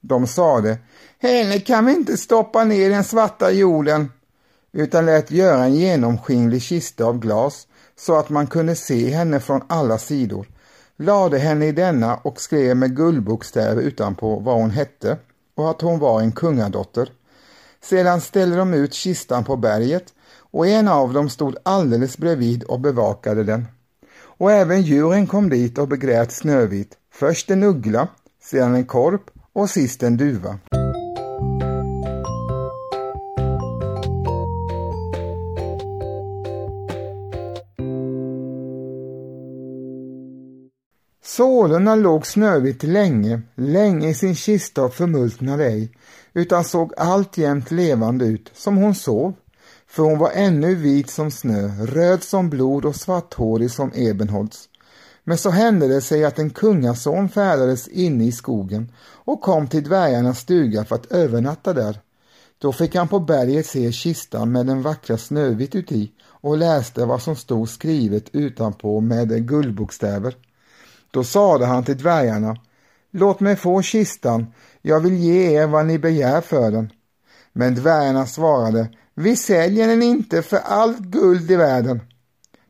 De 0.00 0.26
sade, 0.26 0.78
henne 1.18 1.60
kan 1.60 1.86
vi 1.86 1.92
inte 1.92 2.16
stoppa 2.16 2.64
ner 2.64 2.86
i 2.86 2.92
den 2.92 3.04
svarta 3.04 3.50
jorden, 3.50 4.12
utan 4.72 5.06
lät 5.06 5.30
göra 5.30 5.64
en 5.64 5.74
genomskinlig 5.74 6.62
kista 6.62 7.04
av 7.04 7.18
glas 7.18 7.66
så 7.96 8.16
att 8.16 8.30
man 8.30 8.46
kunde 8.46 8.76
se 8.76 9.10
henne 9.10 9.40
från 9.40 9.60
alla 9.66 9.98
sidor, 9.98 10.46
lade 10.96 11.38
henne 11.38 11.66
i 11.66 11.72
denna 11.72 12.16
och 12.16 12.40
skrev 12.40 12.76
med 12.76 12.96
guldbokstäver 12.96 13.82
utanpå 13.82 14.40
vad 14.40 14.56
hon 14.56 14.70
hette 14.70 15.18
och 15.54 15.70
att 15.70 15.80
hon 15.80 15.98
var 15.98 16.20
en 16.20 16.32
kungadotter. 16.32 17.10
Sedan 17.84 18.20
ställde 18.20 18.56
de 18.56 18.74
ut 18.74 18.94
kistan 18.94 19.44
på 19.44 19.56
berget 19.56 20.04
och 20.38 20.66
en 20.66 20.88
av 20.88 21.12
dem 21.12 21.28
stod 21.28 21.56
alldeles 21.62 22.18
bredvid 22.18 22.62
och 22.62 22.80
bevakade 22.80 23.44
den. 23.44 23.66
Och 24.16 24.52
även 24.52 24.82
djuren 24.82 25.26
kom 25.26 25.48
dit 25.48 25.78
och 25.78 25.88
begrät 25.88 26.32
Snövit, 26.32 26.96
först 27.12 27.50
en 27.50 27.62
uggla, 27.62 28.08
sedan 28.42 28.74
en 28.74 28.86
korp 28.86 29.30
och 29.52 29.70
sist 29.70 30.02
en 30.02 30.16
duva. 30.16 30.58
Sålunda 41.24 41.94
låg 41.94 42.26
Snövit 42.26 42.82
länge, 42.82 43.42
länge 43.54 44.08
i 44.08 44.14
sin 44.14 44.34
kista 44.34 44.84
och 44.84 44.94
förmultnade 44.94 45.66
ej, 45.66 45.90
utan 46.34 46.64
såg 46.64 46.92
alltjämt 46.96 47.70
levande 47.70 48.24
ut, 48.24 48.50
som 48.54 48.76
hon 48.76 48.94
sov, 48.94 49.34
för 49.86 50.02
hon 50.02 50.18
var 50.18 50.30
ännu 50.30 50.74
vit 50.74 51.10
som 51.10 51.30
snö, 51.30 51.68
röd 51.86 52.22
som 52.22 52.50
blod 52.50 52.84
och 52.84 52.96
svarthårig 52.96 53.70
som 53.70 53.92
ebenholts. 53.94 54.68
Men 55.24 55.38
så 55.38 55.50
hände 55.50 55.88
det 55.88 56.00
sig 56.00 56.24
att 56.24 56.38
en 56.38 56.50
kungason 56.50 57.28
färdades 57.28 57.88
inne 57.88 58.24
i 58.24 58.32
skogen 58.32 58.92
och 59.02 59.40
kom 59.40 59.68
till 59.68 59.84
dvärgarnas 59.84 60.38
stuga 60.38 60.84
för 60.84 60.94
att 60.94 61.12
övernatta 61.12 61.72
där. 61.72 62.00
Då 62.58 62.72
fick 62.72 62.94
han 62.94 63.08
på 63.08 63.20
berget 63.20 63.66
se 63.66 63.92
kistan 63.92 64.52
med 64.52 64.66
den 64.66 64.82
vackra 64.82 65.18
Snövit 65.18 65.74
uti 65.74 66.12
och 66.26 66.56
läste 66.58 67.04
vad 67.04 67.22
som 67.22 67.36
stod 67.36 67.68
skrivet 67.68 68.28
utanpå 68.32 69.00
med 69.00 69.48
guldbokstäver. 69.48 70.36
Då 71.10 71.24
sade 71.24 71.66
han 71.66 71.84
till 71.84 71.98
dvärgarna 71.98 72.56
Låt 73.16 73.40
mig 73.40 73.56
få 73.56 73.82
kistan, 73.82 74.46
jag 74.86 75.00
vill 75.00 75.16
ge 75.16 75.60
er 75.62 75.66
vad 75.66 75.86
ni 75.86 75.98
begär 75.98 76.40
för 76.40 76.70
den. 76.70 76.92
Men 77.52 77.74
dvärgarna 77.74 78.26
svarade 78.26 78.88
Vi 79.14 79.36
säljer 79.36 79.88
den 79.88 80.02
inte 80.02 80.42
för 80.42 80.56
allt 80.56 80.98
guld 80.98 81.50
i 81.50 81.56
världen. 81.56 82.00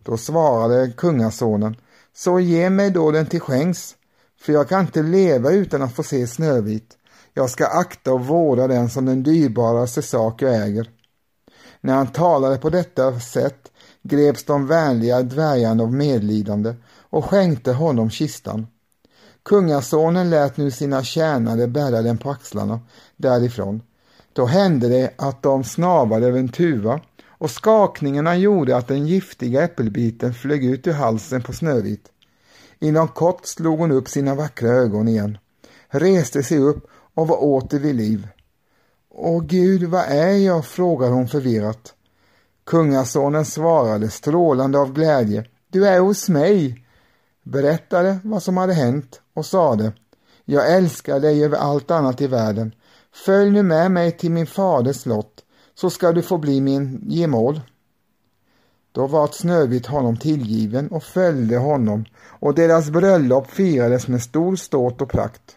Då 0.02 0.16
svarade 0.16 0.92
kungasonen 0.96 1.76
så 2.16 2.40
ge 2.40 2.70
mig 2.70 2.90
då 2.90 3.10
den 3.10 3.26
till 3.26 3.40
skänks, 3.40 3.94
för 4.40 4.52
jag 4.52 4.68
kan 4.68 4.80
inte 4.80 5.02
leva 5.02 5.50
utan 5.50 5.82
att 5.82 5.94
få 5.94 6.02
se 6.02 6.26
Snövit. 6.26 6.96
Jag 7.32 7.50
ska 7.50 7.66
akta 7.66 8.12
och 8.12 8.26
vårda 8.26 8.68
den 8.68 8.90
som 8.90 9.06
den 9.06 9.22
dyrbaraste 9.22 10.02
sak 10.02 10.42
jag 10.42 10.62
äger. 10.66 10.90
När 11.80 11.94
han 11.94 12.06
talade 12.06 12.58
på 12.58 12.70
detta 12.70 13.20
sätt 13.20 13.72
greps 14.02 14.44
de 14.44 14.66
vänliga 14.66 15.22
dvärgarna 15.22 15.82
av 15.82 15.92
medlidande 15.92 16.74
och 17.10 17.24
skänkte 17.24 17.72
honom 17.72 18.10
kistan. 18.10 18.66
Kungasonen 19.44 20.30
lät 20.30 20.56
nu 20.56 20.70
sina 20.70 21.02
tjänare 21.02 21.66
bära 21.66 22.02
den 22.02 22.18
på 22.18 22.30
axlarna 22.30 22.80
därifrån. 23.16 23.82
Då 24.32 24.46
hände 24.46 24.88
det 24.88 25.14
att 25.18 25.42
de 25.42 25.64
snavade 25.64 26.26
över 26.26 26.38
en 26.38 26.48
tuva 26.48 27.00
och 27.28 27.50
skakningarna 27.50 28.36
gjorde 28.36 28.76
att 28.76 28.88
den 28.88 29.06
giftiga 29.06 29.62
äppelbiten 29.62 30.34
flög 30.34 30.64
ut 30.64 30.86
ur 30.86 30.92
halsen 30.92 31.42
på 31.42 31.52
Snövit. 31.52 32.08
Inom 32.78 33.08
kort 33.08 33.46
slog 33.46 33.78
hon 33.78 33.90
upp 33.90 34.08
sina 34.08 34.34
vackra 34.34 34.68
ögon 34.68 35.08
igen, 35.08 35.38
reste 35.88 36.42
sig 36.42 36.58
upp 36.58 36.86
och 37.14 37.28
var 37.28 37.44
åter 37.44 37.78
vid 37.78 37.94
liv. 37.94 38.28
Åh 39.10 39.44
Gud, 39.44 39.82
vad 39.82 40.04
är 40.04 40.36
jag? 40.36 40.64
frågade 40.64 41.12
hon 41.12 41.28
förvirrat. 41.28 41.94
Kungasonen 42.66 43.44
svarade 43.44 44.10
strålande 44.10 44.78
av 44.78 44.92
glädje. 44.92 45.44
Du 45.68 45.86
är 45.86 46.00
hos 46.00 46.28
mig, 46.28 46.86
berättade 47.42 48.18
vad 48.22 48.42
som 48.42 48.56
hade 48.56 48.74
hänt 48.74 49.20
och 49.34 49.46
sade 49.46 49.92
Jag 50.44 50.72
älskar 50.72 51.20
dig 51.20 51.44
över 51.44 51.58
allt 51.58 51.90
annat 51.90 52.20
i 52.20 52.26
världen. 52.26 52.74
Följ 53.12 53.50
nu 53.50 53.62
med 53.62 53.90
mig 53.90 54.12
till 54.12 54.30
min 54.30 54.46
faders 54.46 54.96
slott 54.96 55.44
så 55.74 55.90
ska 55.90 56.12
du 56.12 56.22
få 56.22 56.38
bli 56.38 56.60
min 56.60 57.00
gemål. 57.08 57.60
Då 58.92 59.06
var 59.06 59.28
Snövit 59.32 59.86
honom 59.86 60.16
tillgiven 60.16 60.88
och 60.88 61.02
följde 61.02 61.56
honom 61.56 62.04
och 62.22 62.54
deras 62.54 62.90
bröllop 62.90 63.50
firades 63.50 64.08
med 64.08 64.22
stor 64.22 64.56
ståt 64.56 65.00
och 65.00 65.10
prakt. 65.10 65.56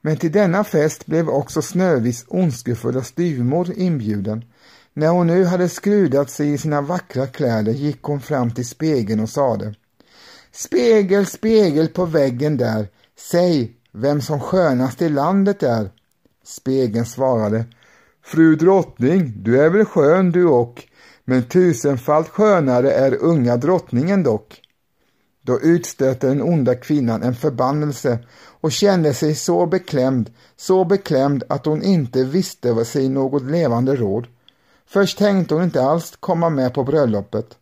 Men 0.00 0.16
till 0.16 0.32
denna 0.32 0.64
fest 0.64 1.06
blev 1.06 1.28
också 1.28 1.62
Snövits 1.62 2.24
ondskefulla 2.28 3.02
styvmor 3.02 3.72
inbjuden. 3.76 4.44
När 4.92 5.08
hon 5.08 5.26
nu 5.26 5.44
hade 5.44 5.68
skrudat 5.68 6.30
sig 6.30 6.52
i 6.52 6.58
sina 6.58 6.80
vackra 6.80 7.26
kläder 7.26 7.72
gick 7.72 8.02
hon 8.02 8.20
fram 8.20 8.50
till 8.50 8.68
spegeln 8.68 9.20
och 9.20 9.28
sade 9.28 9.74
Spegel, 10.58 11.26
spegel 11.26 11.88
på 11.88 12.04
väggen 12.04 12.56
där, 12.56 12.88
säg 13.18 13.76
vem 13.92 14.20
som 14.20 14.40
skönast 14.40 15.02
i 15.02 15.08
landet 15.08 15.62
är. 15.62 15.90
Spegeln 16.44 17.06
svarade 17.06 17.64
Fru 18.24 18.56
drottning, 18.56 19.32
du 19.36 19.60
är 19.60 19.70
väl 19.70 19.84
skön 19.84 20.32
du 20.32 20.46
och, 20.46 20.84
men 21.24 21.42
tusenfalt 21.42 22.28
skönare 22.28 22.92
är 22.92 23.22
unga 23.22 23.56
drottningen 23.56 24.22
dock. 24.22 24.60
Då 25.42 25.60
utstötte 25.60 26.28
den 26.28 26.42
onda 26.42 26.74
kvinnan 26.74 27.22
en 27.22 27.34
förbannelse 27.34 28.18
och 28.60 28.72
kände 28.72 29.14
sig 29.14 29.34
så 29.34 29.66
beklämd, 29.66 30.30
så 30.56 30.84
beklämd 30.84 31.44
att 31.48 31.66
hon 31.66 31.82
inte 31.82 32.24
visste 32.24 32.72
vad 32.72 32.86
sig 32.86 33.08
något 33.08 33.42
levande 33.42 33.96
råd. 33.96 34.26
Först 34.86 35.18
tänkte 35.18 35.54
hon 35.54 35.64
inte 35.64 35.82
alls 35.82 36.16
komma 36.20 36.50
med 36.50 36.74
på 36.74 36.84
bröllopet, 36.84 37.58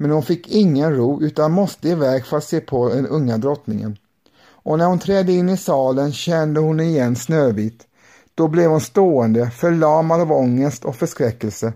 men 0.00 0.10
hon 0.10 0.22
fick 0.22 0.48
ingen 0.48 0.96
ro 0.96 1.22
utan 1.22 1.52
måste 1.52 1.88
iväg 1.88 2.26
för 2.26 2.36
att 2.36 2.44
se 2.44 2.60
på 2.60 2.88
den 2.88 3.06
unga 3.06 3.38
drottningen. 3.38 3.96
Och 4.42 4.78
när 4.78 4.86
hon 4.86 4.98
trädde 4.98 5.32
in 5.32 5.48
i 5.48 5.56
salen 5.56 6.12
kände 6.12 6.60
hon 6.60 6.80
igen 6.80 7.16
Snövit. 7.16 7.86
Då 8.34 8.48
blev 8.48 8.70
hon 8.70 8.80
stående, 8.80 9.50
förlamad 9.50 10.20
av 10.20 10.32
ångest 10.32 10.84
och 10.84 10.96
förskräckelse. 10.96 11.72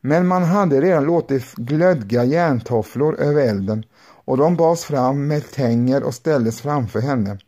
Men 0.00 0.26
man 0.26 0.42
hade 0.42 0.80
redan 0.80 1.04
låtit 1.04 1.54
glödga 1.54 2.24
järntofflor 2.24 3.20
över 3.20 3.42
elden 3.42 3.84
och 4.00 4.36
de 4.36 4.56
bars 4.56 4.80
fram 4.80 5.26
med 5.26 5.50
tänger 5.50 6.02
och 6.02 6.14
ställdes 6.14 6.60
framför 6.60 7.00
henne. 7.00 7.38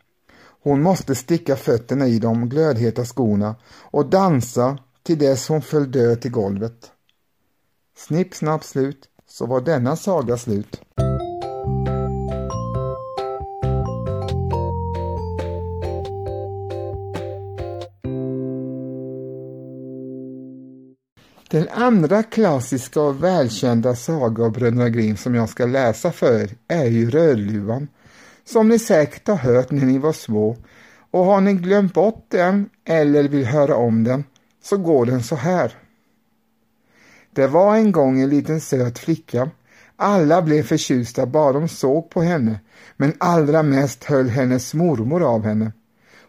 Hon 0.63 0.83
måste 0.83 1.15
sticka 1.15 1.57
fötterna 1.57 2.07
i 2.07 2.19
de 2.19 2.49
glödheta 2.49 3.05
skorna 3.05 3.55
och 3.81 4.07
dansa 4.07 4.79
till 5.03 5.19
dess 5.19 5.49
hon 5.49 5.63
föll 5.63 5.91
död 5.91 6.21
till 6.21 6.31
golvet. 6.31 6.91
Snipp, 7.97 8.35
snapp, 8.35 8.65
slut, 8.65 9.07
så 9.31 9.47
var 9.47 9.61
denna 9.61 9.97
saga 9.97 10.37
slut. 10.37 10.81
Den 21.51 21.69
andra 21.69 22.23
klassiska 22.23 23.01
och 23.01 23.25
välkända 23.25 23.97
saga 23.97 24.45
av 24.45 24.53
Bröderna 24.53 24.89
Grimm 24.89 25.17
som 25.17 25.35
jag 25.35 25.49
ska 25.49 25.67
läsa 25.67 26.13
för 26.13 26.41
er 26.41 26.51
är 26.69 26.85
ju 26.85 27.11
Rödluvan, 27.11 27.89
som 28.45 28.69
ni 28.69 28.79
säkert 28.79 29.29
har 29.29 29.37
hört 29.37 29.71
när 29.71 29.87
ni 29.87 29.99
var 29.99 30.13
små. 30.13 30.57
Och 31.11 31.25
har 31.25 31.41
ni 31.41 31.55
glömt 31.55 31.95
bort 31.95 32.27
den 32.29 32.69
eller 32.85 33.29
vill 33.29 33.47
höra 33.47 33.77
om 33.77 34.05
den 34.05 34.25
så 34.63 34.77
går 34.77 35.07
den 35.07 35.23
så 35.23 35.37
här. 35.37 35.75
Det 37.41 37.47
var 37.47 37.77
en 37.77 37.93
gång 37.93 38.21
en 38.21 38.29
liten 38.29 38.61
söt 38.61 38.99
flicka. 38.99 39.51
Alla 39.97 40.43
blev 40.43 40.63
förtjusta 40.63 41.27
bara 41.27 41.53
de 41.53 41.69
såg 41.69 42.11
på 42.11 42.23
henne, 42.23 42.61
men 42.97 43.13
allra 43.19 43.63
mest 43.63 44.05
höll 44.05 44.29
hennes 44.29 44.75
mormor 44.75 45.23
av 45.23 45.45
henne. 45.45 45.73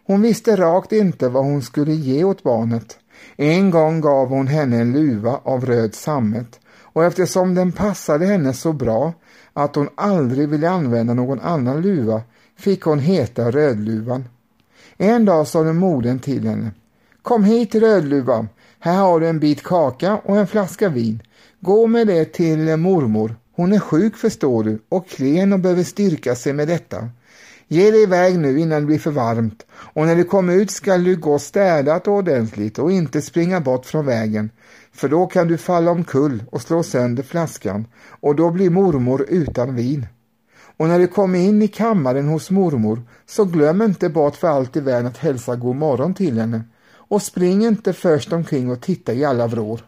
Hon 0.06 0.22
visste 0.22 0.56
rakt 0.56 0.92
inte 0.92 1.28
vad 1.28 1.44
hon 1.44 1.62
skulle 1.62 1.92
ge 1.92 2.24
åt 2.24 2.42
barnet. 2.42 2.98
En 3.36 3.70
gång 3.70 4.00
gav 4.00 4.28
hon 4.28 4.46
henne 4.46 4.76
en 4.76 4.92
luva 4.92 5.40
av 5.42 5.66
röd 5.66 5.94
sammet 5.94 6.60
och 6.82 7.04
eftersom 7.04 7.54
den 7.54 7.72
passade 7.72 8.26
henne 8.26 8.52
så 8.52 8.72
bra 8.72 9.12
att 9.52 9.76
hon 9.76 9.88
aldrig 9.94 10.48
ville 10.48 10.70
använda 10.70 11.14
någon 11.14 11.40
annan 11.40 11.80
luva 11.80 12.22
fick 12.56 12.82
hon 12.82 12.98
heta 12.98 13.50
Rödluvan. 13.50 14.24
En 14.96 15.24
dag 15.24 15.46
sade 15.46 15.72
modern 15.72 16.18
till 16.18 16.48
henne 16.48 16.70
Kom 17.22 17.44
hit 17.44 17.74
Rödluva, 17.74 18.46
här 18.84 18.96
har 18.96 19.20
du 19.20 19.28
en 19.28 19.40
bit 19.40 19.62
kaka 19.62 20.20
och 20.24 20.36
en 20.36 20.46
flaska 20.46 20.88
vin. 20.88 21.22
Gå 21.60 21.86
med 21.86 22.06
det 22.06 22.24
till 22.24 22.76
mormor. 22.76 23.36
Hon 23.56 23.72
är 23.72 23.78
sjuk 23.78 24.16
förstår 24.16 24.64
du 24.64 24.82
och 24.88 25.08
klen 25.08 25.52
och 25.52 25.58
behöver 25.58 25.82
styrka 25.82 26.34
sig 26.34 26.52
med 26.52 26.68
detta. 26.68 27.08
Ge 27.68 27.90
dig 27.90 28.02
iväg 28.02 28.38
nu 28.38 28.60
innan 28.60 28.80
det 28.80 28.86
blir 28.86 28.98
för 28.98 29.10
varmt 29.10 29.66
och 29.72 30.06
när 30.06 30.16
du 30.16 30.24
kommer 30.24 30.54
ut 30.54 30.70
skall 30.70 31.04
du 31.04 31.16
gå 31.16 31.38
städat 31.38 32.08
och 32.08 32.14
ordentligt 32.14 32.78
och 32.78 32.92
inte 32.92 33.22
springa 33.22 33.60
bort 33.60 33.86
från 33.86 34.06
vägen 34.06 34.50
för 34.92 35.08
då 35.08 35.26
kan 35.26 35.48
du 35.48 35.58
falla 35.58 35.90
omkull 35.90 36.44
och 36.50 36.62
slå 36.62 36.82
sönder 36.82 37.22
flaskan 37.22 37.86
och 38.20 38.36
då 38.36 38.50
blir 38.50 38.70
mormor 38.70 39.26
utan 39.28 39.74
vin. 39.74 40.06
Och 40.76 40.88
när 40.88 40.98
du 40.98 41.06
kommer 41.06 41.38
in 41.38 41.62
i 41.62 41.68
kammaren 41.68 42.28
hos 42.28 42.50
mormor 42.50 43.02
så 43.26 43.44
glöm 43.44 43.82
inte 43.82 44.08
bort 44.08 44.36
för 44.36 44.48
allt 44.48 44.76
i 44.76 44.80
världen 44.80 45.06
att 45.06 45.18
hälsa 45.18 45.56
god 45.56 45.76
morgon 45.76 46.14
till 46.14 46.38
henne 46.38 46.62
och 47.12 47.22
spring 47.22 47.64
inte 47.64 47.92
först 47.92 48.32
omkring 48.32 48.70
och 48.70 48.80
titta 48.80 49.12
i 49.12 49.24
alla 49.24 49.46
vrår. 49.46 49.80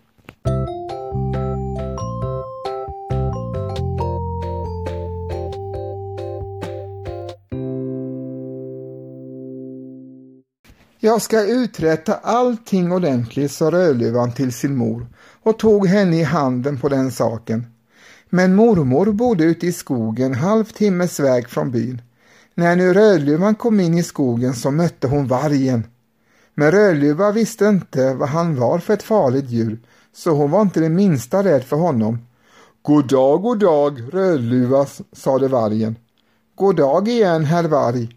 Jag 10.98 11.22
ska 11.22 11.44
uträtta 11.44 12.14
allting 12.14 12.92
ordentligt, 12.92 13.52
sa 13.52 13.70
Rödluvan 13.70 14.32
till 14.32 14.52
sin 14.52 14.76
mor 14.76 15.06
och 15.42 15.58
tog 15.58 15.86
henne 15.86 16.16
i 16.16 16.22
handen 16.22 16.80
på 16.80 16.88
den 16.88 17.10
saken. 17.10 17.66
Men 18.30 18.54
mormor 18.54 19.12
bodde 19.12 19.44
ute 19.44 19.66
i 19.66 19.72
skogen 19.72 20.34
halvtimmes 20.34 21.20
väg 21.20 21.48
från 21.48 21.70
byn. 21.70 22.02
När 22.54 22.76
nu 22.76 22.92
Rödluvan 22.94 23.54
kom 23.54 23.80
in 23.80 23.94
i 23.94 24.02
skogen 24.02 24.54
så 24.54 24.70
mötte 24.70 25.06
hon 25.06 25.26
vargen. 25.26 25.84
Men 26.54 26.70
Rödluva 26.70 27.32
visste 27.32 27.64
inte 27.66 28.14
vad 28.14 28.28
han 28.28 28.56
var 28.56 28.78
för 28.78 28.94
ett 28.94 29.02
farligt 29.02 29.50
djur, 29.50 29.78
så 30.12 30.30
hon 30.30 30.50
var 30.50 30.62
inte 30.62 30.80
det 30.80 30.88
minsta 30.88 31.42
rädd 31.44 31.64
för 31.64 31.76
honom. 31.76 32.18
God 32.82 33.08
dag, 33.08 33.42
god 33.42 33.58
dag, 33.58 34.02
Rödluva, 34.12 34.86
sade 35.12 35.48
vargen. 35.48 35.96
God 36.54 36.76
dag 36.76 37.08
igen, 37.08 37.44
herr 37.44 37.64
varg. 37.64 38.08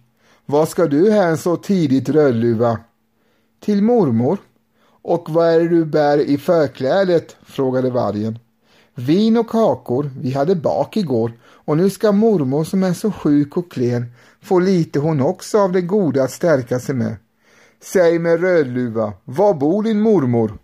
Vad 0.45 0.69
ska 0.69 0.86
du 0.86 1.12
här 1.12 1.36
så 1.36 1.58
tidigt, 1.58 2.10
Rödluva? 2.10 2.80
Till 3.60 3.84
mormor. 3.84 4.38
Och 5.02 5.30
vad 5.30 5.47
är 5.47 5.60
det 5.60 5.67
du 5.67 5.86
bär 5.86 6.17
i 6.17 6.38
förklädet? 6.38 7.36
frågade 7.45 7.89
vargen. 7.89 8.39
Vin 8.95 9.38
och 9.38 9.50
kakor, 9.50 10.12
vi 10.21 10.32
hade 10.32 10.56
bak 10.56 10.97
igår 10.97 11.32
och 11.43 11.78
nu 11.78 11.89
ska 11.89 12.12
mormor 12.12 12.63
som 12.63 12.84
är 12.84 12.93
så 12.93 13.12
sjuk 13.12 13.58
och 13.58 13.71
klen 13.71 14.06
få 14.41 14.60
lite 14.60 15.00
hon 15.00 15.21
också 15.21 15.60
av 15.60 15.71
det 15.71 15.82
goda 15.82 16.23
att 16.23 16.32
stärka 16.32 16.80
sig 16.80 16.95
med. 16.95 17.15
Säg 17.82 18.20
med 18.20 18.42
Rödluva, 18.42 19.13
var 19.26 19.54
bor 19.54 19.84
din 19.84 20.02
mormor? 20.02 20.58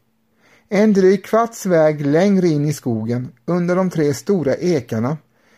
En 0.70 0.94
dryg 0.94 1.26
kvarts 1.26 1.66
väg 1.66 2.06
längre 2.06 2.48
in 2.48 2.66
i 2.66 2.74
skogen, 2.74 3.32
under 3.46 3.76
de 3.76 3.90
tre 3.90 4.14
stora 4.14 4.56
ekarna. 4.56 5.18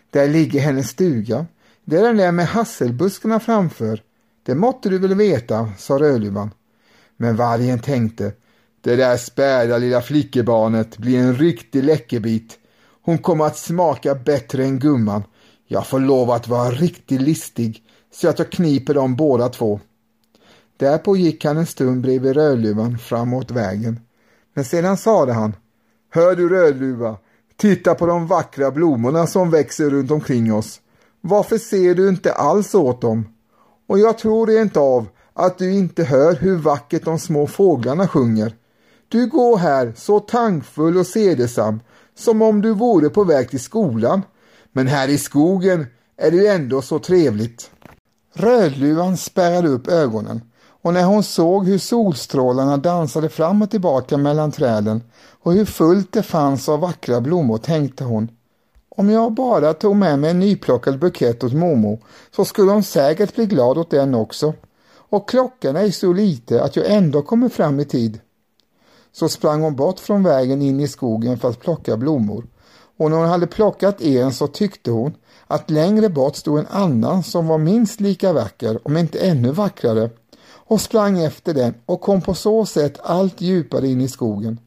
Där 0.10 0.28
ligger 0.28 0.60
hennes 0.60 0.90
stuga. 0.90 1.46
Det 1.86 1.98
är 1.98 2.04
den 2.04 2.18
där 2.18 2.32
med 2.32 2.48
hasselbuskarna 2.48 3.40
framför. 3.40 4.02
Det 4.44 4.56
måtte 4.56 4.90
du 4.90 5.00
väl 5.00 5.16
veta, 5.16 5.70
sa 5.78 6.00
Rödluvan. 6.00 6.52
Men 7.18 7.36
vargen 7.36 7.80
tänkte, 7.80 8.34
det 8.82 8.96
där 8.96 9.18
späda 9.18 9.78
lilla 9.78 10.02
flickebarnet 10.02 10.98
blir 10.98 11.20
en 11.20 11.36
riktig 11.36 11.84
läckerbit. 11.84 12.58
Hon 13.02 13.18
kommer 13.18 13.46
att 13.46 13.58
smaka 13.58 14.16
bättre 14.16 14.64
än 14.64 14.80
gumman. 14.80 15.24
Jag 15.68 15.88
får 15.88 16.00
lov 16.00 16.32
att 16.32 16.48
vara 16.48 16.72
riktigt 16.72 17.22
listig 17.22 17.84
så 18.14 18.30
att 18.30 18.40
jag 18.40 18.52
kniper 18.52 18.94
dem 18.94 19.16
båda 19.16 19.50
två. 19.50 19.80
Därpå 20.78 21.18
gick 21.18 21.46
han 21.46 21.58
en 21.58 21.66
stund 21.66 22.02
bredvid 22.02 22.34
Rödluvan 22.34 22.98
framåt 22.98 23.52
vägen. 23.52 24.00
Men 24.54 24.66
sedan 24.66 24.98
sade 24.98 25.34
han, 25.34 25.56
Hör 26.10 26.36
du 26.36 26.50
Rödluva, 26.50 27.18
titta 27.58 27.96
på 27.96 28.06
de 28.06 28.28
vackra 28.28 28.72
blommorna 28.72 29.28
som 29.28 29.52
växer 29.52 29.90
runt 29.90 30.12
omkring 30.12 30.54
oss. 30.54 30.80
Varför 31.22 31.58
ser 31.58 31.96
du 31.96 32.10
inte 32.10 32.34
alls 32.34 32.76
åt 32.76 33.02
dem? 33.02 33.26
och 33.88 34.00
jag 34.00 34.18
tror 34.18 34.48
rent 34.48 34.78
av 34.78 35.08
att 35.34 35.58
du 35.58 35.74
inte 35.74 36.04
hör 36.04 36.36
hur 36.36 36.56
vackert 36.58 37.06
de 37.06 37.20
små 37.20 37.48
fåglarna 37.48 38.08
sjunger. 38.08 38.56
Du 39.08 39.28
går 39.28 39.58
här 39.58 39.94
så 39.96 40.20
tankfull 40.20 40.98
och 40.98 41.08
sedesam 41.08 41.80
som 42.16 42.42
om 42.42 42.62
du 42.62 42.74
vore 42.74 43.10
på 43.10 43.24
väg 43.24 43.50
till 43.50 43.60
skolan. 43.60 44.22
Men 44.72 44.88
här 44.88 45.08
i 45.08 45.18
skogen 45.18 45.86
är 46.18 46.32
det 46.32 46.38
ju 46.38 46.48
ändå 46.48 46.82
så 46.82 47.00
trevligt. 47.00 47.72
Rödluvan 48.34 49.18
spärrade 49.18 49.68
upp 49.68 49.88
ögonen 49.88 50.42
och 50.86 50.94
när 50.94 51.04
hon 51.04 51.24
såg 51.24 51.66
hur 51.66 51.78
solstrålarna 51.78 52.78
dansade 52.78 53.30
fram 53.30 53.62
och 53.62 53.70
tillbaka 53.70 54.18
mellan 54.18 54.52
träden 54.52 55.04
och 55.44 55.54
hur 55.54 55.66
fullt 55.66 56.12
det 56.12 56.24
fanns 56.24 56.70
av 56.70 56.80
vackra 56.80 57.22
blommor 57.22 57.58
tänkte 57.58 58.04
hon 58.04 58.30
om 58.98 59.10
jag 59.10 59.34
bara 59.34 59.74
tog 59.74 59.96
med 59.96 60.20
mig 60.20 60.30
en 60.32 60.40
nyplockad 60.40 61.00
bukett 61.00 61.44
åt 61.44 61.54
Momo 61.54 62.00
så 62.36 62.46
skulle 62.46 62.72
hon 62.72 62.84
säkert 62.84 63.36
bli 63.36 63.46
glad 63.46 63.78
åt 63.78 63.90
den 63.90 64.16
också. 64.16 64.54
Och 65.10 65.30
klockan 65.30 65.76
är 65.76 65.92
så 65.92 66.14
lite 66.14 66.64
att 66.64 66.76
jag 66.76 66.92
ändå 66.92 67.22
kommer 67.22 67.50
fram 67.50 67.80
i 67.80 67.86
tid. 67.86 68.20
Så 69.12 69.30
sprang 69.30 69.62
hon 69.62 69.76
bort 69.76 70.00
från 70.00 70.24
vägen 70.24 70.62
in 70.62 70.80
i 70.80 70.88
skogen 70.88 71.38
för 71.38 71.50
att 71.50 71.60
plocka 71.60 71.98
blommor. 71.98 72.46
Och 72.98 73.12
när 73.12 73.18
hon 73.18 73.30
hade 73.30 73.48
plockat 73.48 74.02
en 74.02 74.34
så 74.34 74.48
tyckte 74.48 74.92
hon 74.92 75.14
att 75.48 75.70
längre 75.70 76.10
bort 76.10 76.36
stod 76.36 76.60
en 76.60 76.68
annan 76.70 77.24
som 77.24 77.48
var 77.48 77.58
minst 77.58 78.00
lika 78.00 78.34
vacker, 78.34 78.80
om 78.84 78.98
inte 78.98 79.20
ännu 79.20 79.52
vackrare, 79.52 80.10
och 80.68 80.82
sprang 80.82 81.20
efter 81.20 81.54
den 81.54 81.74
och 81.86 82.02
kom 82.02 82.22
på 82.22 82.34
så 82.34 82.66
sätt 82.66 83.00
allt 83.04 83.42
djupare 83.42 83.88
in 83.88 84.02
i 84.02 84.08
skogen. 84.08 84.60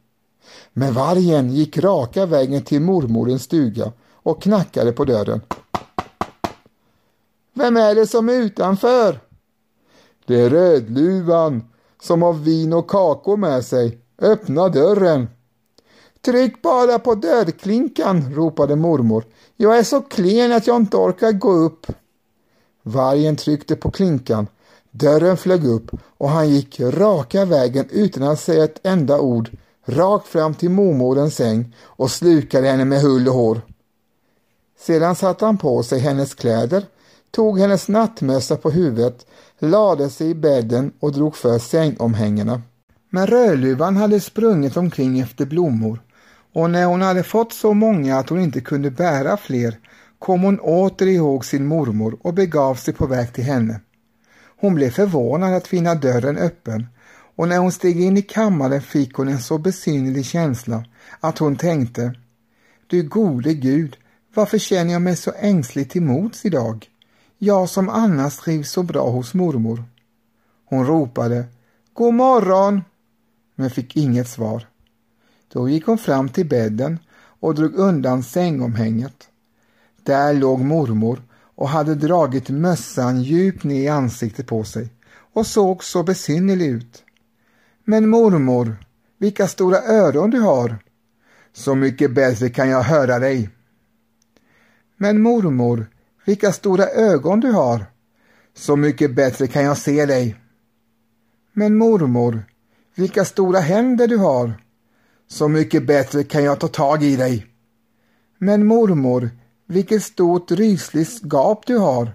Men 0.73 0.95
vargen 0.95 1.51
gick 1.51 1.79
raka 1.79 2.27
vägen 2.27 2.63
till 2.63 2.81
mormorens 2.81 3.43
stuga 3.43 3.93
och 4.13 4.43
knackade 4.43 4.93
på 4.93 5.05
dörren. 5.05 5.41
Vem 7.53 7.77
är 7.77 7.95
det 7.95 8.07
som 8.07 8.29
är 8.29 8.33
utanför? 8.33 9.21
Det 10.27 10.41
är 10.41 10.51
Rödluvan 10.51 11.65
som 12.03 12.23
har 12.23 12.33
vin 12.33 12.73
och 12.73 12.91
kakor 12.91 13.37
med 13.37 13.65
sig. 13.65 13.99
Öppna 14.19 14.69
dörren. 14.69 15.29
Tryck 16.21 16.63
bara 16.63 16.99
på 16.99 17.15
dörrklinkan, 17.15 18.35
ropade 18.35 18.77
mormor. 18.77 19.25
Jag 19.57 19.79
är 19.79 19.83
så 19.83 20.01
klen 20.01 20.53
att 20.53 20.67
jag 20.67 20.77
inte 20.77 20.97
orkar 20.97 21.33
gå 21.33 21.51
upp. 21.53 21.87
Vargen 22.83 23.37
tryckte 23.37 23.77
på 23.77 23.91
klinkan. 23.91 24.47
Dörren 24.99 25.37
flög 25.37 25.65
upp 25.65 25.91
och 26.19 26.29
han 26.29 26.49
gick 26.49 26.81
raka 26.81 27.45
vägen 27.45 27.89
utan 27.91 28.23
att 28.23 28.41
säga 28.41 28.65
ett 28.65 28.81
enda 28.83 29.21
ord 29.21 29.51
rakt 29.87 30.29
fram 30.29 30.55
till 30.55 30.71
mormorens 30.71 31.35
säng 31.35 31.75
och 31.85 32.11
slukade 32.11 32.69
henne 32.69 32.85
med 32.85 33.01
hull 33.01 33.29
och 33.29 33.35
hår. 33.35 33.61
Sedan 34.81 35.17
satte 35.17 35.45
han 35.45 35.59
på 35.59 35.83
sig 35.83 35.99
hennes 35.99 36.35
kläder, 36.35 36.85
tog 37.31 37.59
hennes 37.59 37.89
nattmössa 37.89 38.57
på 38.57 38.71
huvudet, 38.71 39.27
lade 39.59 40.11
sig 40.11 40.31
i 40.31 40.35
bädden 40.35 40.93
och 41.01 41.13
drog 41.13 41.37
för 41.37 41.59
sängomhängena. 41.59 42.63
Men 43.11 43.27
Rödluvan 43.27 43.97
hade 43.97 44.21
sprungit 44.21 44.77
omkring 44.77 45.21
efter 45.21 45.47
blommor 45.47 46.03
och 46.55 46.71
när 46.71 46.85
hon 46.85 47.03
hade 47.03 47.23
fått 47.23 47.53
så 47.53 47.75
många 47.75 48.19
att 48.19 48.29
hon 48.29 48.41
inte 48.41 48.61
kunde 48.61 48.91
bära 48.91 49.37
fler 49.37 49.79
kom 50.19 50.43
hon 50.43 50.61
åter 50.61 51.07
ihåg 51.07 51.45
sin 51.45 51.67
mormor 51.67 52.19
och 52.23 52.35
begav 52.35 52.75
sig 52.75 52.95
på 52.95 53.07
väg 53.07 53.33
till 53.33 53.45
henne. 53.45 53.81
Hon 54.61 54.75
blev 54.75 54.91
förvånad 54.91 55.55
att 55.55 55.67
finna 55.67 55.95
dörren 55.95 56.37
öppen 56.37 56.87
och 57.37 57.49
när 57.49 57.59
hon 57.59 57.73
steg 57.73 58.01
in 58.01 58.17
i 58.17 58.23
kammaren 58.23 58.83
fick 58.83 59.15
hon 59.15 59.29
en 59.29 59.41
så 59.41 59.59
besynnerlig 59.59 60.27
känsla 60.27 60.85
att 61.21 61.39
hon 61.39 61.57
tänkte 61.57 62.15
Du 62.87 63.03
gode 63.03 63.55
Gud, 63.55 63.97
varför 64.35 64.59
känner 64.59 64.93
jag 64.93 65.03
mig 65.03 65.17
så 65.17 65.33
ängslig 65.39 65.91
till 65.91 66.03
mods 66.03 66.45
idag? 66.45 66.87
Jag 67.39 67.69
som 67.69 67.89
annars 67.89 68.37
trivs 68.37 68.71
så 68.71 68.83
bra 68.83 69.11
hos 69.11 69.35
mormor. 69.35 69.85
Hon 70.65 70.87
ropade 70.87 71.45
God 71.93 72.15
morgon! 72.15 72.83
men 73.55 73.71
fick 73.71 73.97
inget 73.97 74.29
svar. 74.29 74.67
Då 75.53 75.69
gick 75.69 75.87
hon 75.87 75.99
fram 75.99 76.29
till 76.29 76.49
bädden 76.49 76.99
och 77.41 77.55
drog 77.55 77.75
undan 77.75 78.23
sängomhänget. 78.23 79.29
Där 80.03 80.35
låg 80.35 80.61
mormor 80.61 81.23
och 81.59 81.69
hade 81.69 81.95
dragit 81.95 82.49
mössan 82.49 83.23
djupt 83.23 83.65
ner 83.65 83.83
i 83.83 83.89
ansiktet 83.89 84.47
på 84.47 84.65
sig 84.65 84.89
och 85.33 85.47
såg 85.47 85.85
så 85.85 86.03
besynnerlig 86.03 86.67
ut. 86.67 87.05
Men 87.85 88.09
mormor, 88.09 88.77
vilka 89.19 89.49
stora 89.49 89.79
öron 89.79 90.31
du 90.31 90.41
har! 90.41 90.79
Så 91.53 91.75
mycket 91.75 92.15
bättre 92.15 92.49
kan 92.51 92.69
jag 92.69 92.83
höra 92.83 93.19
dig. 93.19 93.51
Men 94.97 95.23
mormor, 95.23 95.87
vilka 96.25 96.53
stora 96.53 96.87
ögon 96.87 97.41
du 97.41 97.53
har! 97.53 97.85
Så 98.55 98.77
mycket 98.77 99.15
bättre 99.15 99.47
kan 99.47 99.65
jag 99.65 99.79
se 99.79 100.07
dig. 100.07 100.37
Men 101.53 101.77
mormor, 101.77 102.43
vilka 102.95 103.25
stora 103.25 103.61
händer 103.61 104.09
du 104.09 104.17
har! 104.17 104.63
Så 105.29 105.49
mycket 105.49 105.87
bättre 105.87 106.25
kan 106.25 106.45
jag 106.45 106.61
ta 106.61 106.69
tag 106.69 107.03
i 107.03 107.17
dig. 107.17 107.47
Men 108.39 108.67
mormor, 108.67 109.31
vilket 109.69 110.03
stort 110.03 110.51
rysligt 110.51 111.23
gap 111.23 111.67
du 111.67 111.79
har! 111.79 112.13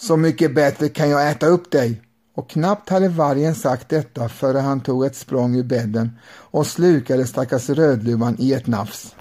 Så 0.00 0.16
mycket 0.16 0.54
bättre 0.54 0.88
kan 0.88 1.10
jag 1.10 1.30
äta 1.30 1.46
upp 1.46 1.70
dig. 1.70 2.02
Och 2.34 2.50
knappt 2.50 2.88
hade 2.88 3.08
vargen 3.08 3.54
sagt 3.54 3.88
detta 3.88 4.28
före 4.28 4.58
han 4.58 4.80
tog 4.80 5.04
ett 5.04 5.16
språng 5.16 5.56
ur 5.56 5.62
bädden 5.62 6.10
och 6.28 6.66
slukade 6.66 7.26
stackars 7.26 7.70
Rödluvan 7.70 8.36
i 8.38 8.52
ett 8.52 8.66
nafs. 8.66 9.14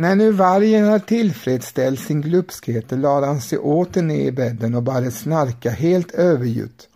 När 0.00 0.16
nu 0.16 0.32
vargen 0.32 0.84
hade 0.84 1.04
tillfredsställt 1.04 2.00
sin 2.00 2.20
glupskhet 2.20 2.90
lade 2.90 3.26
han 3.26 3.40
sig 3.40 3.58
åter 3.58 4.02
ner 4.02 4.24
i 4.24 4.32
bädden 4.32 4.74
och 4.74 4.82
började 4.82 5.10
snarka 5.10 5.70
helt 5.70 6.10
överljut. 6.10 6.88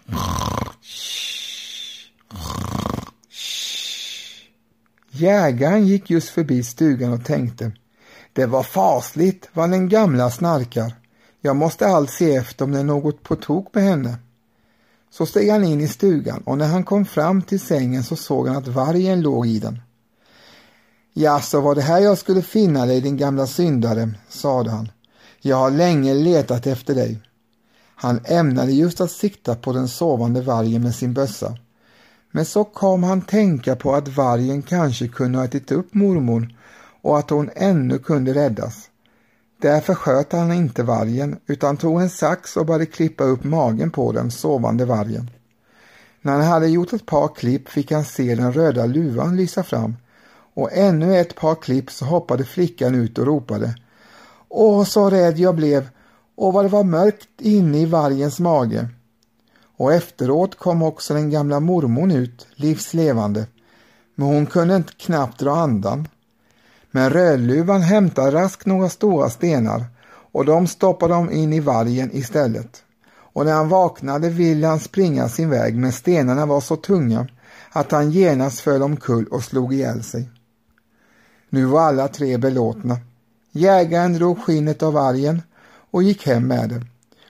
Jägaren 5.10 5.86
gick 5.86 6.10
just 6.10 6.28
förbi 6.28 6.62
stugan 6.62 7.12
och 7.12 7.24
tänkte 7.24 7.72
Det 8.32 8.46
var 8.46 8.62
fasligt 8.62 9.48
vad 9.52 9.70
den 9.70 9.88
gamla 9.88 10.30
snarkar. 10.30 10.94
Jag 11.40 11.56
måste 11.56 11.86
allt 11.86 12.10
se 12.10 12.34
efter 12.34 12.64
om 12.64 12.72
det 12.72 12.78
är 12.78 12.84
något 12.84 13.22
på 13.22 13.36
tok 13.36 13.74
med 13.74 13.84
henne. 13.84 14.18
Så 15.10 15.26
steg 15.26 15.50
han 15.50 15.64
in 15.64 15.80
i 15.80 15.88
stugan 15.88 16.42
och 16.44 16.58
när 16.58 16.68
han 16.68 16.84
kom 16.84 17.04
fram 17.04 17.42
till 17.42 17.60
sängen 17.60 18.04
så 18.04 18.16
såg 18.16 18.48
han 18.48 18.56
att 18.56 18.68
vargen 18.68 19.20
låg 19.20 19.46
i 19.46 19.58
den. 19.58 19.80
Jaså, 21.14 21.60
var 21.60 21.74
det 21.74 21.82
här 21.82 22.00
jag 22.00 22.18
skulle 22.18 22.42
finna 22.42 22.86
dig, 22.86 23.00
din 23.00 23.16
gamla 23.16 23.46
syndare, 23.46 24.10
sade 24.28 24.70
han. 24.70 24.92
Jag 25.40 25.56
har 25.56 25.70
länge 25.70 26.14
letat 26.14 26.66
efter 26.66 26.94
dig. 26.94 27.18
Han 27.94 28.20
ämnade 28.24 28.72
just 28.72 29.00
att 29.00 29.10
sikta 29.10 29.54
på 29.54 29.72
den 29.72 29.88
sovande 29.88 30.42
vargen 30.42 30.82
med 30.82 30.94
sin 30.94 31.14
bössa. 31.14 31.56
Men 32.30 32.44
så 32.44 32.64
kom 32.64 33.02
han 33.02 33.20
tänka 33.20 33.76
på 33.76 33.94
att 33.94 34.08
vargen 34.08 34.62
kanske 34.62 35.08
kunde 35.08 35.38
ha 35.38 35.44
ätit 35.44 35.72
upp 35.72 35.94
mormor 35.94 36.48
och 37.02 37.18
att 37.18 37.30
hon 37.30 37.50
ännu 37.54 37.98
kunde 37.98 38.34
räddas. 38.34 38.88
Därför 39.62 39.94
sköt 39.94 40.32
han 40.32 40.52
inte 40.52 40.82
vargen 40.82 41.38
utan 41.46 41.76
tog 41.76 42.00
en 42.00 42.10
sax 42.10 42.56
och 42.56 42.66
började 42.66 42.86
klippa 42.86 43.24
upp 43.24 43.44
magen 43.44 43.90
på 43.90 44.12
den 44.12 44.30
sovande 44.30 44.84
vargen. 44.84 45.30
När 46.22 46.32
han 46.32 46.42
hade 46.42 46.68
gjort 46.68 46.92
ett 46.92 47.06
par 47.06 47.34
klipp 47.34 47.68
fick 47.68 47.92
han 47.92 48.04
se 48.04 48.34
den 48.34 48.52
röda 48.52 48.86
luvan 48.86 49.36
lysa 49.36 49.62
fram 49.62 49.96
och 50.54 50.72
ännu 50.72 51.16
ett 51.16 51.36
par 51.36 51.54
klipp 51.54 51.90
så 51.90 52.04
hoppade 52.04 52.44
flickan 52.44 52.94
ut 52.94 53.18
och 53.18 53.26
ropade 53.26 53.74
Åh, 54.48 54.84
så 54.84 55.10
rädd 55.10 55.38
jag 55.38 55.54
blev 55.54 55.88
och 56.36 56.52
vad 56.52 56.64
det 56.64 56.68
var 56.68 56.84
mörkt 56.84 57.28
inne 57.40 57.78
i 57.78 57.86
vargens 57.86 58.40
mage. 58.40 58.88
Och 59.76 59.92
efteråt 59.92 60.58
kom 60.58 60.82
också 60.82 61.14
den 61.14 61.30
gamla 61.30 61.60
mormon 61.60 62.10
ut, 62.10 62.46
livslevande, 62.54 63.46
men 64.14 64.28
hon 64.28 64.46
kunde 64.46 64.76
inte 64.76 64.92
knappt 64.92 65.38
dra 65.38 65.56
andan. 65.56 66.08
Men 66.90 67.10
Rödluvan 67.10 67.82
hämtade 67.82 68.30
raskt 68.30 68.66
några 68.66 68.88
stora 68.88 69.30
stenar 69.30 69.84
och 70.32 70.44
de 70.44 70.66
stoppade 70.66 71.14
de 71.14 71.30
in 71.30 71.52
i 71.52 71.60
vargen 71.60 72.10
istället. 72.12 72.82
Och 73.32 73.44
när 73.44 73.52
han 73.52 73.68
vaknade 73.68 74.28
ville 74.28 74.66
han 74.66 74.80
springa 74.80 75.28
sin 75.28 75.50
väg 75.50 75.76
men 75.76 75.92
stenarna 75.92 76.46
var 76.46 76.60
så 76.60 76.76
tunga 76.76 77.26
att 77.70 77.92
han 77.92 78.10
genast 78.10 78.60
föll 78.60 78.82
omkull 78.82 79.26
och 79.26 79.42
slog 79.42 79.74
ihjäl 79.74 80.02
sig. 80.02 80.30
Nu 81.54 81.64
var 81.64 81.80
alla 81.80 82.08
tre 82.08 82.38
belåtna. 82.38 82.98
Jägaren 83.50 84.12
drog 84.12 84.38
skinnet 84.38 84.82
av 84.82 84.92
vargen 84.92 85.42
och 85.90 86.02
gick 86.02 86.26
hem 86.26 86.46
med 86.46 86.68
det. 86.68 86.86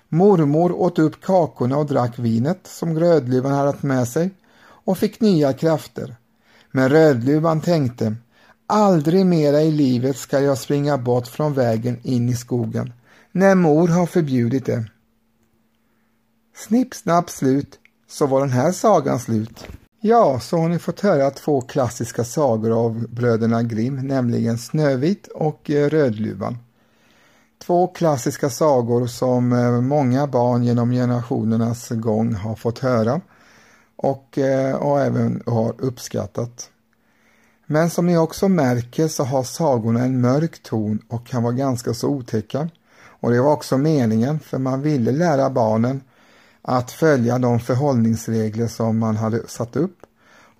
Mormor 0.09 0.73
åt 0.73 0.99
upp 0.99 1.21
kakorna 1.21 1.77
och 1.77 1.87
drack 1.87 2.19
vinet 2.19 2.67
som 2.67 3.01
Rödluvan 3.01 3.53
hade 3.53 3.67
haft 3.71 3.83
med 3.83 4.09
sig 4.09 4.31
och 4.61 4.99
fick 4.99 5.21
nya 5.21 5.53
krafter. 5.53 6.17
Men 6.71 6.89
Rödluvan 6.89 7.61
tänkte 7.61 8.17
Aldrig 8.67 9.27
mera 9.27 9.63
i 9.63 9.71
livet 9.71 10.17
ska 10.17 10.41
jag 10.41 10.59
springa 10.59 10.99
bort 10.99 11.27
från 11.27 11.55
vägen 11.55 12.01
in 12.03 12.29
i 12.29 12.37
skogen 12.37 12.93
när 13.33 13.55
mor 13.55 13.89
har 13.89 14.07
förbjudit 14.07 14.67
det. 14.67 14.85
Snipp, 16.57 16.95
snapp, 16.95 17.31
slut 17.31 17.79
så 18.09 18.27
var 18.27 18.41
den 18.41 18.51
här 18.51 18.73
sagan 18.73 19.21
slut. 19.21 19.67
Ja, 20.05 20.41
så 20.41 20.59
har 20.59 20.69
ni 20.69 20.79
fått 20.79 21.01
höra 21.01 21.31
två 21.31 21.61
klassiska 21.61 22.25
sagor 22.25 22.85
av 22.85 23.09
bröderna 23.09 23.63
Grimm, 23.63 24.07
nämligen 24.07 24.59
Snövit 24.59 25.27
och 25.27 25.71
eh, 25.71 25.89
Rödluvan. 25.89 26.59
Två 27.67 27.87
klassiska 27.87 28.51
sagor 28.51 29.07
som 29.07 29.53
eh, 29.53 29.81
många 29.81 30.27
barn 30.27 30.65
genom 30.65 30.91
generationernas 30.91 31.89
gång 31.89 32.35
har 32.35 32.55
fått 32.55 32.79
höra 32.79 33.21
och, 33.97 34.39
eh, 34.39 34.75
och 34.75 35.01
även 35.01 35.43
har 35.47 35.75
uppskattat. 35.79 36.71
Men 37.67 37.91
som 37.91 38.07
ni 38.07 38.17
också 38.17 38.49
märker 38.49 39.09
så 39.09 39.25
har 39.25 39.43
sagorna 39.43 40.01
en 40.01 40.21
mörk 40.21 40.63
ton 40.63 40.99
och 41.09 41.27
kan 41.27 41.43
vara 41.43 41.53
ganska 41.55 41.95
så 41.95 42.09
otäcka. 42.09 42.69
Och 43.21 43.31
det 43.31 43.41
var 43.41 43.53
också 43.53 43.79
meningen 43.79 44.41
för 44.41 44.59
man 44.59 44.83
ville 44.83 45.13
lära 45.13 45.51
barnen 45.51 46.01
att 46.63 46.91
följa 46.91 47.39
de 47.39 47.61
förhållningsregler 47.61 48.67
som 48.67 48.99
man 48.99 49.17
hade 49.17 49.49
satt 49.49 49.77
upp 49.77 49.97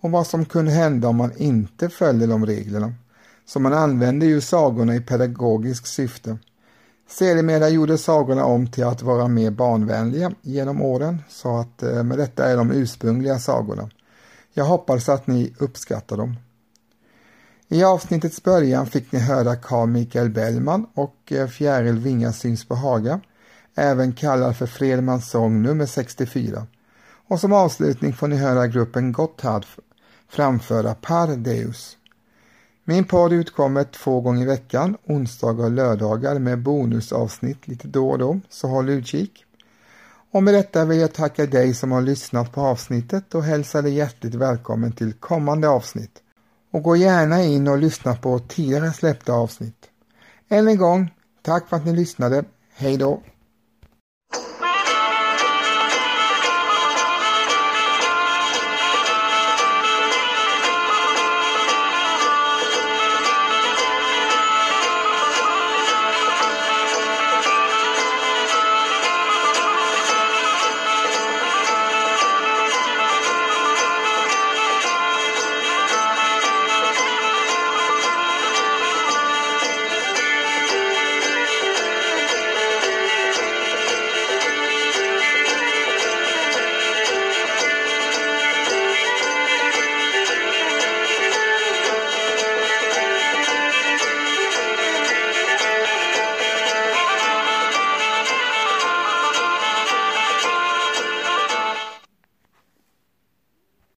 och 0.01 0.11
vad 0.11 0.27
som 0.27 0.45
kunde 0.45 0.71
hända 0.71 1.09
om 1.09 1.17
man 1.17 1.33
inte 1.37 1.89
följde 1.89 2.27
de 2.27 2.47
reglerna. 2.47 2.93
Så 3.47 3.61
man 3.61 3.73
använde 3.73 4.27
ju 4.27 4.41
sagorna 4.41 4.95
i 4.95 5.01
pedagogiskt 5.01 5.87
syfte. 5.87 6.39
Sedermera 7.09 7.69
gjorde 7.69 7.99
sagorna 7.99 8.45
om 8.45 8.67
till 8.67 8.85
att 8.85 9.03
vara 9.03 9.29
mer 9.29 9.51
barnvänliga 9.51 10.33
genom 10.43 10.83
åren 10.83 11.23
så 11.29 11.57
att 11.57 11.83
eh, 11.83 12.03
med 12.03 12.19
detta 12.19 12.51
är 12.51 12.57
de 12.57 12.71
ursprungliga 12.71 13.39
sagorna. 13.39 13.91
Jag 14.55 14.65
hoppas 14.65 15.09
att 15.09 15.27
ni 15.27 15.55
uppskattar 15.59 16.17
dem. 16.17 16.37
I 17.69 17.85
avsnittets 17.85 18.43
början 18.43 18.87
fick 18.87 19.13
ni 19.13 19.19
höra 19.19 19.57
Carl 19.57 19.89
Michael 19.89 20.31
Bellman 20.31 20.87
och 20.95 21.33
eh, 21.33 21.47
Fjäril 21.47 21.99
Vinga 21.99 22.33
syns 22.33 22.65
på 22.65 22.75
Haga, 22.75 23.21
även 23.75 24.13
kallad 24.13 24.57
för 24.57 24.67
Fredmans 24.67 25.31
sång 25.31 25.63
nummer 25.63 25.87
64. 25.87 26.67
Och 27.29 27.41
som 27.41 27.53
avslutning 27.53 28.13
får 28.13 28.29
ni 28.29 28.37
höra 28.37 28.67
gruppen 28.67 29.13
Gotthard 29.13 29.67
framföra 30.29 30.95
Par 30.95 31.37
Deus. 31.37 31.97
Min 32.85 33.05
podd 33.05 33.33
utkommer 33.33 33.85
två 33.85 34.21
gånger 34.21 34.43
i 34.43 34.47
veckan, 34.47 34.97
onsdagar 35.07 35.65
och 35.65 35.71
lördagar 35.71 36.39
med 36.39 36.63
bonusavsnitt 36.63 37.69
lite 37.69 37.89
då 37.89 38.11
och 38.11 38.19
då, 38.19 38.41
så 38.49 38.69
håll 38.69 38.89
utkik. 38.89 39.45
Och 40.33 40.43
med 40.43 40.55
detta 40.55 40.85
vill 40.85 40.99
jag 40.99 41.13
tacka 41.13 41.47
dig 41.47 41.75
som 41.75 41.93
har 41.93 42.03
lyssnat 42.03 42.53
på 42.53 42.61
avsnittet 42.61 43.35
och 43.35 43.43
hälsa 43.43 43.83
dig 43.83 43.95
hjärtligt 43.95 44.35
välkommen 44.35 44.93
till 44.93 45.13
kommande 45.13 45.69
avsnitt. 45.69 46.23
Och 46.71 46.83
gå 46.83 46.97
gärna 46.97 47.43
in 47.43 47.69
och 47.69 47.79
lyssna 47.79 48.15
på 48.15 48.39
tidigare 48.39 48.93
släppta 48.93 49.33
avsnitt. 49.33 49.91
Än 50.49 50.69
en 50.69 50.79
gång, 50.79 51.15
tack 51.43 51.69
för 51.69 51.77
att 51.77 51.85
ni 51.85 51.97
lyssnade. 51.97 52.45
Hej 52.75 52.97
då! 52.97 53.23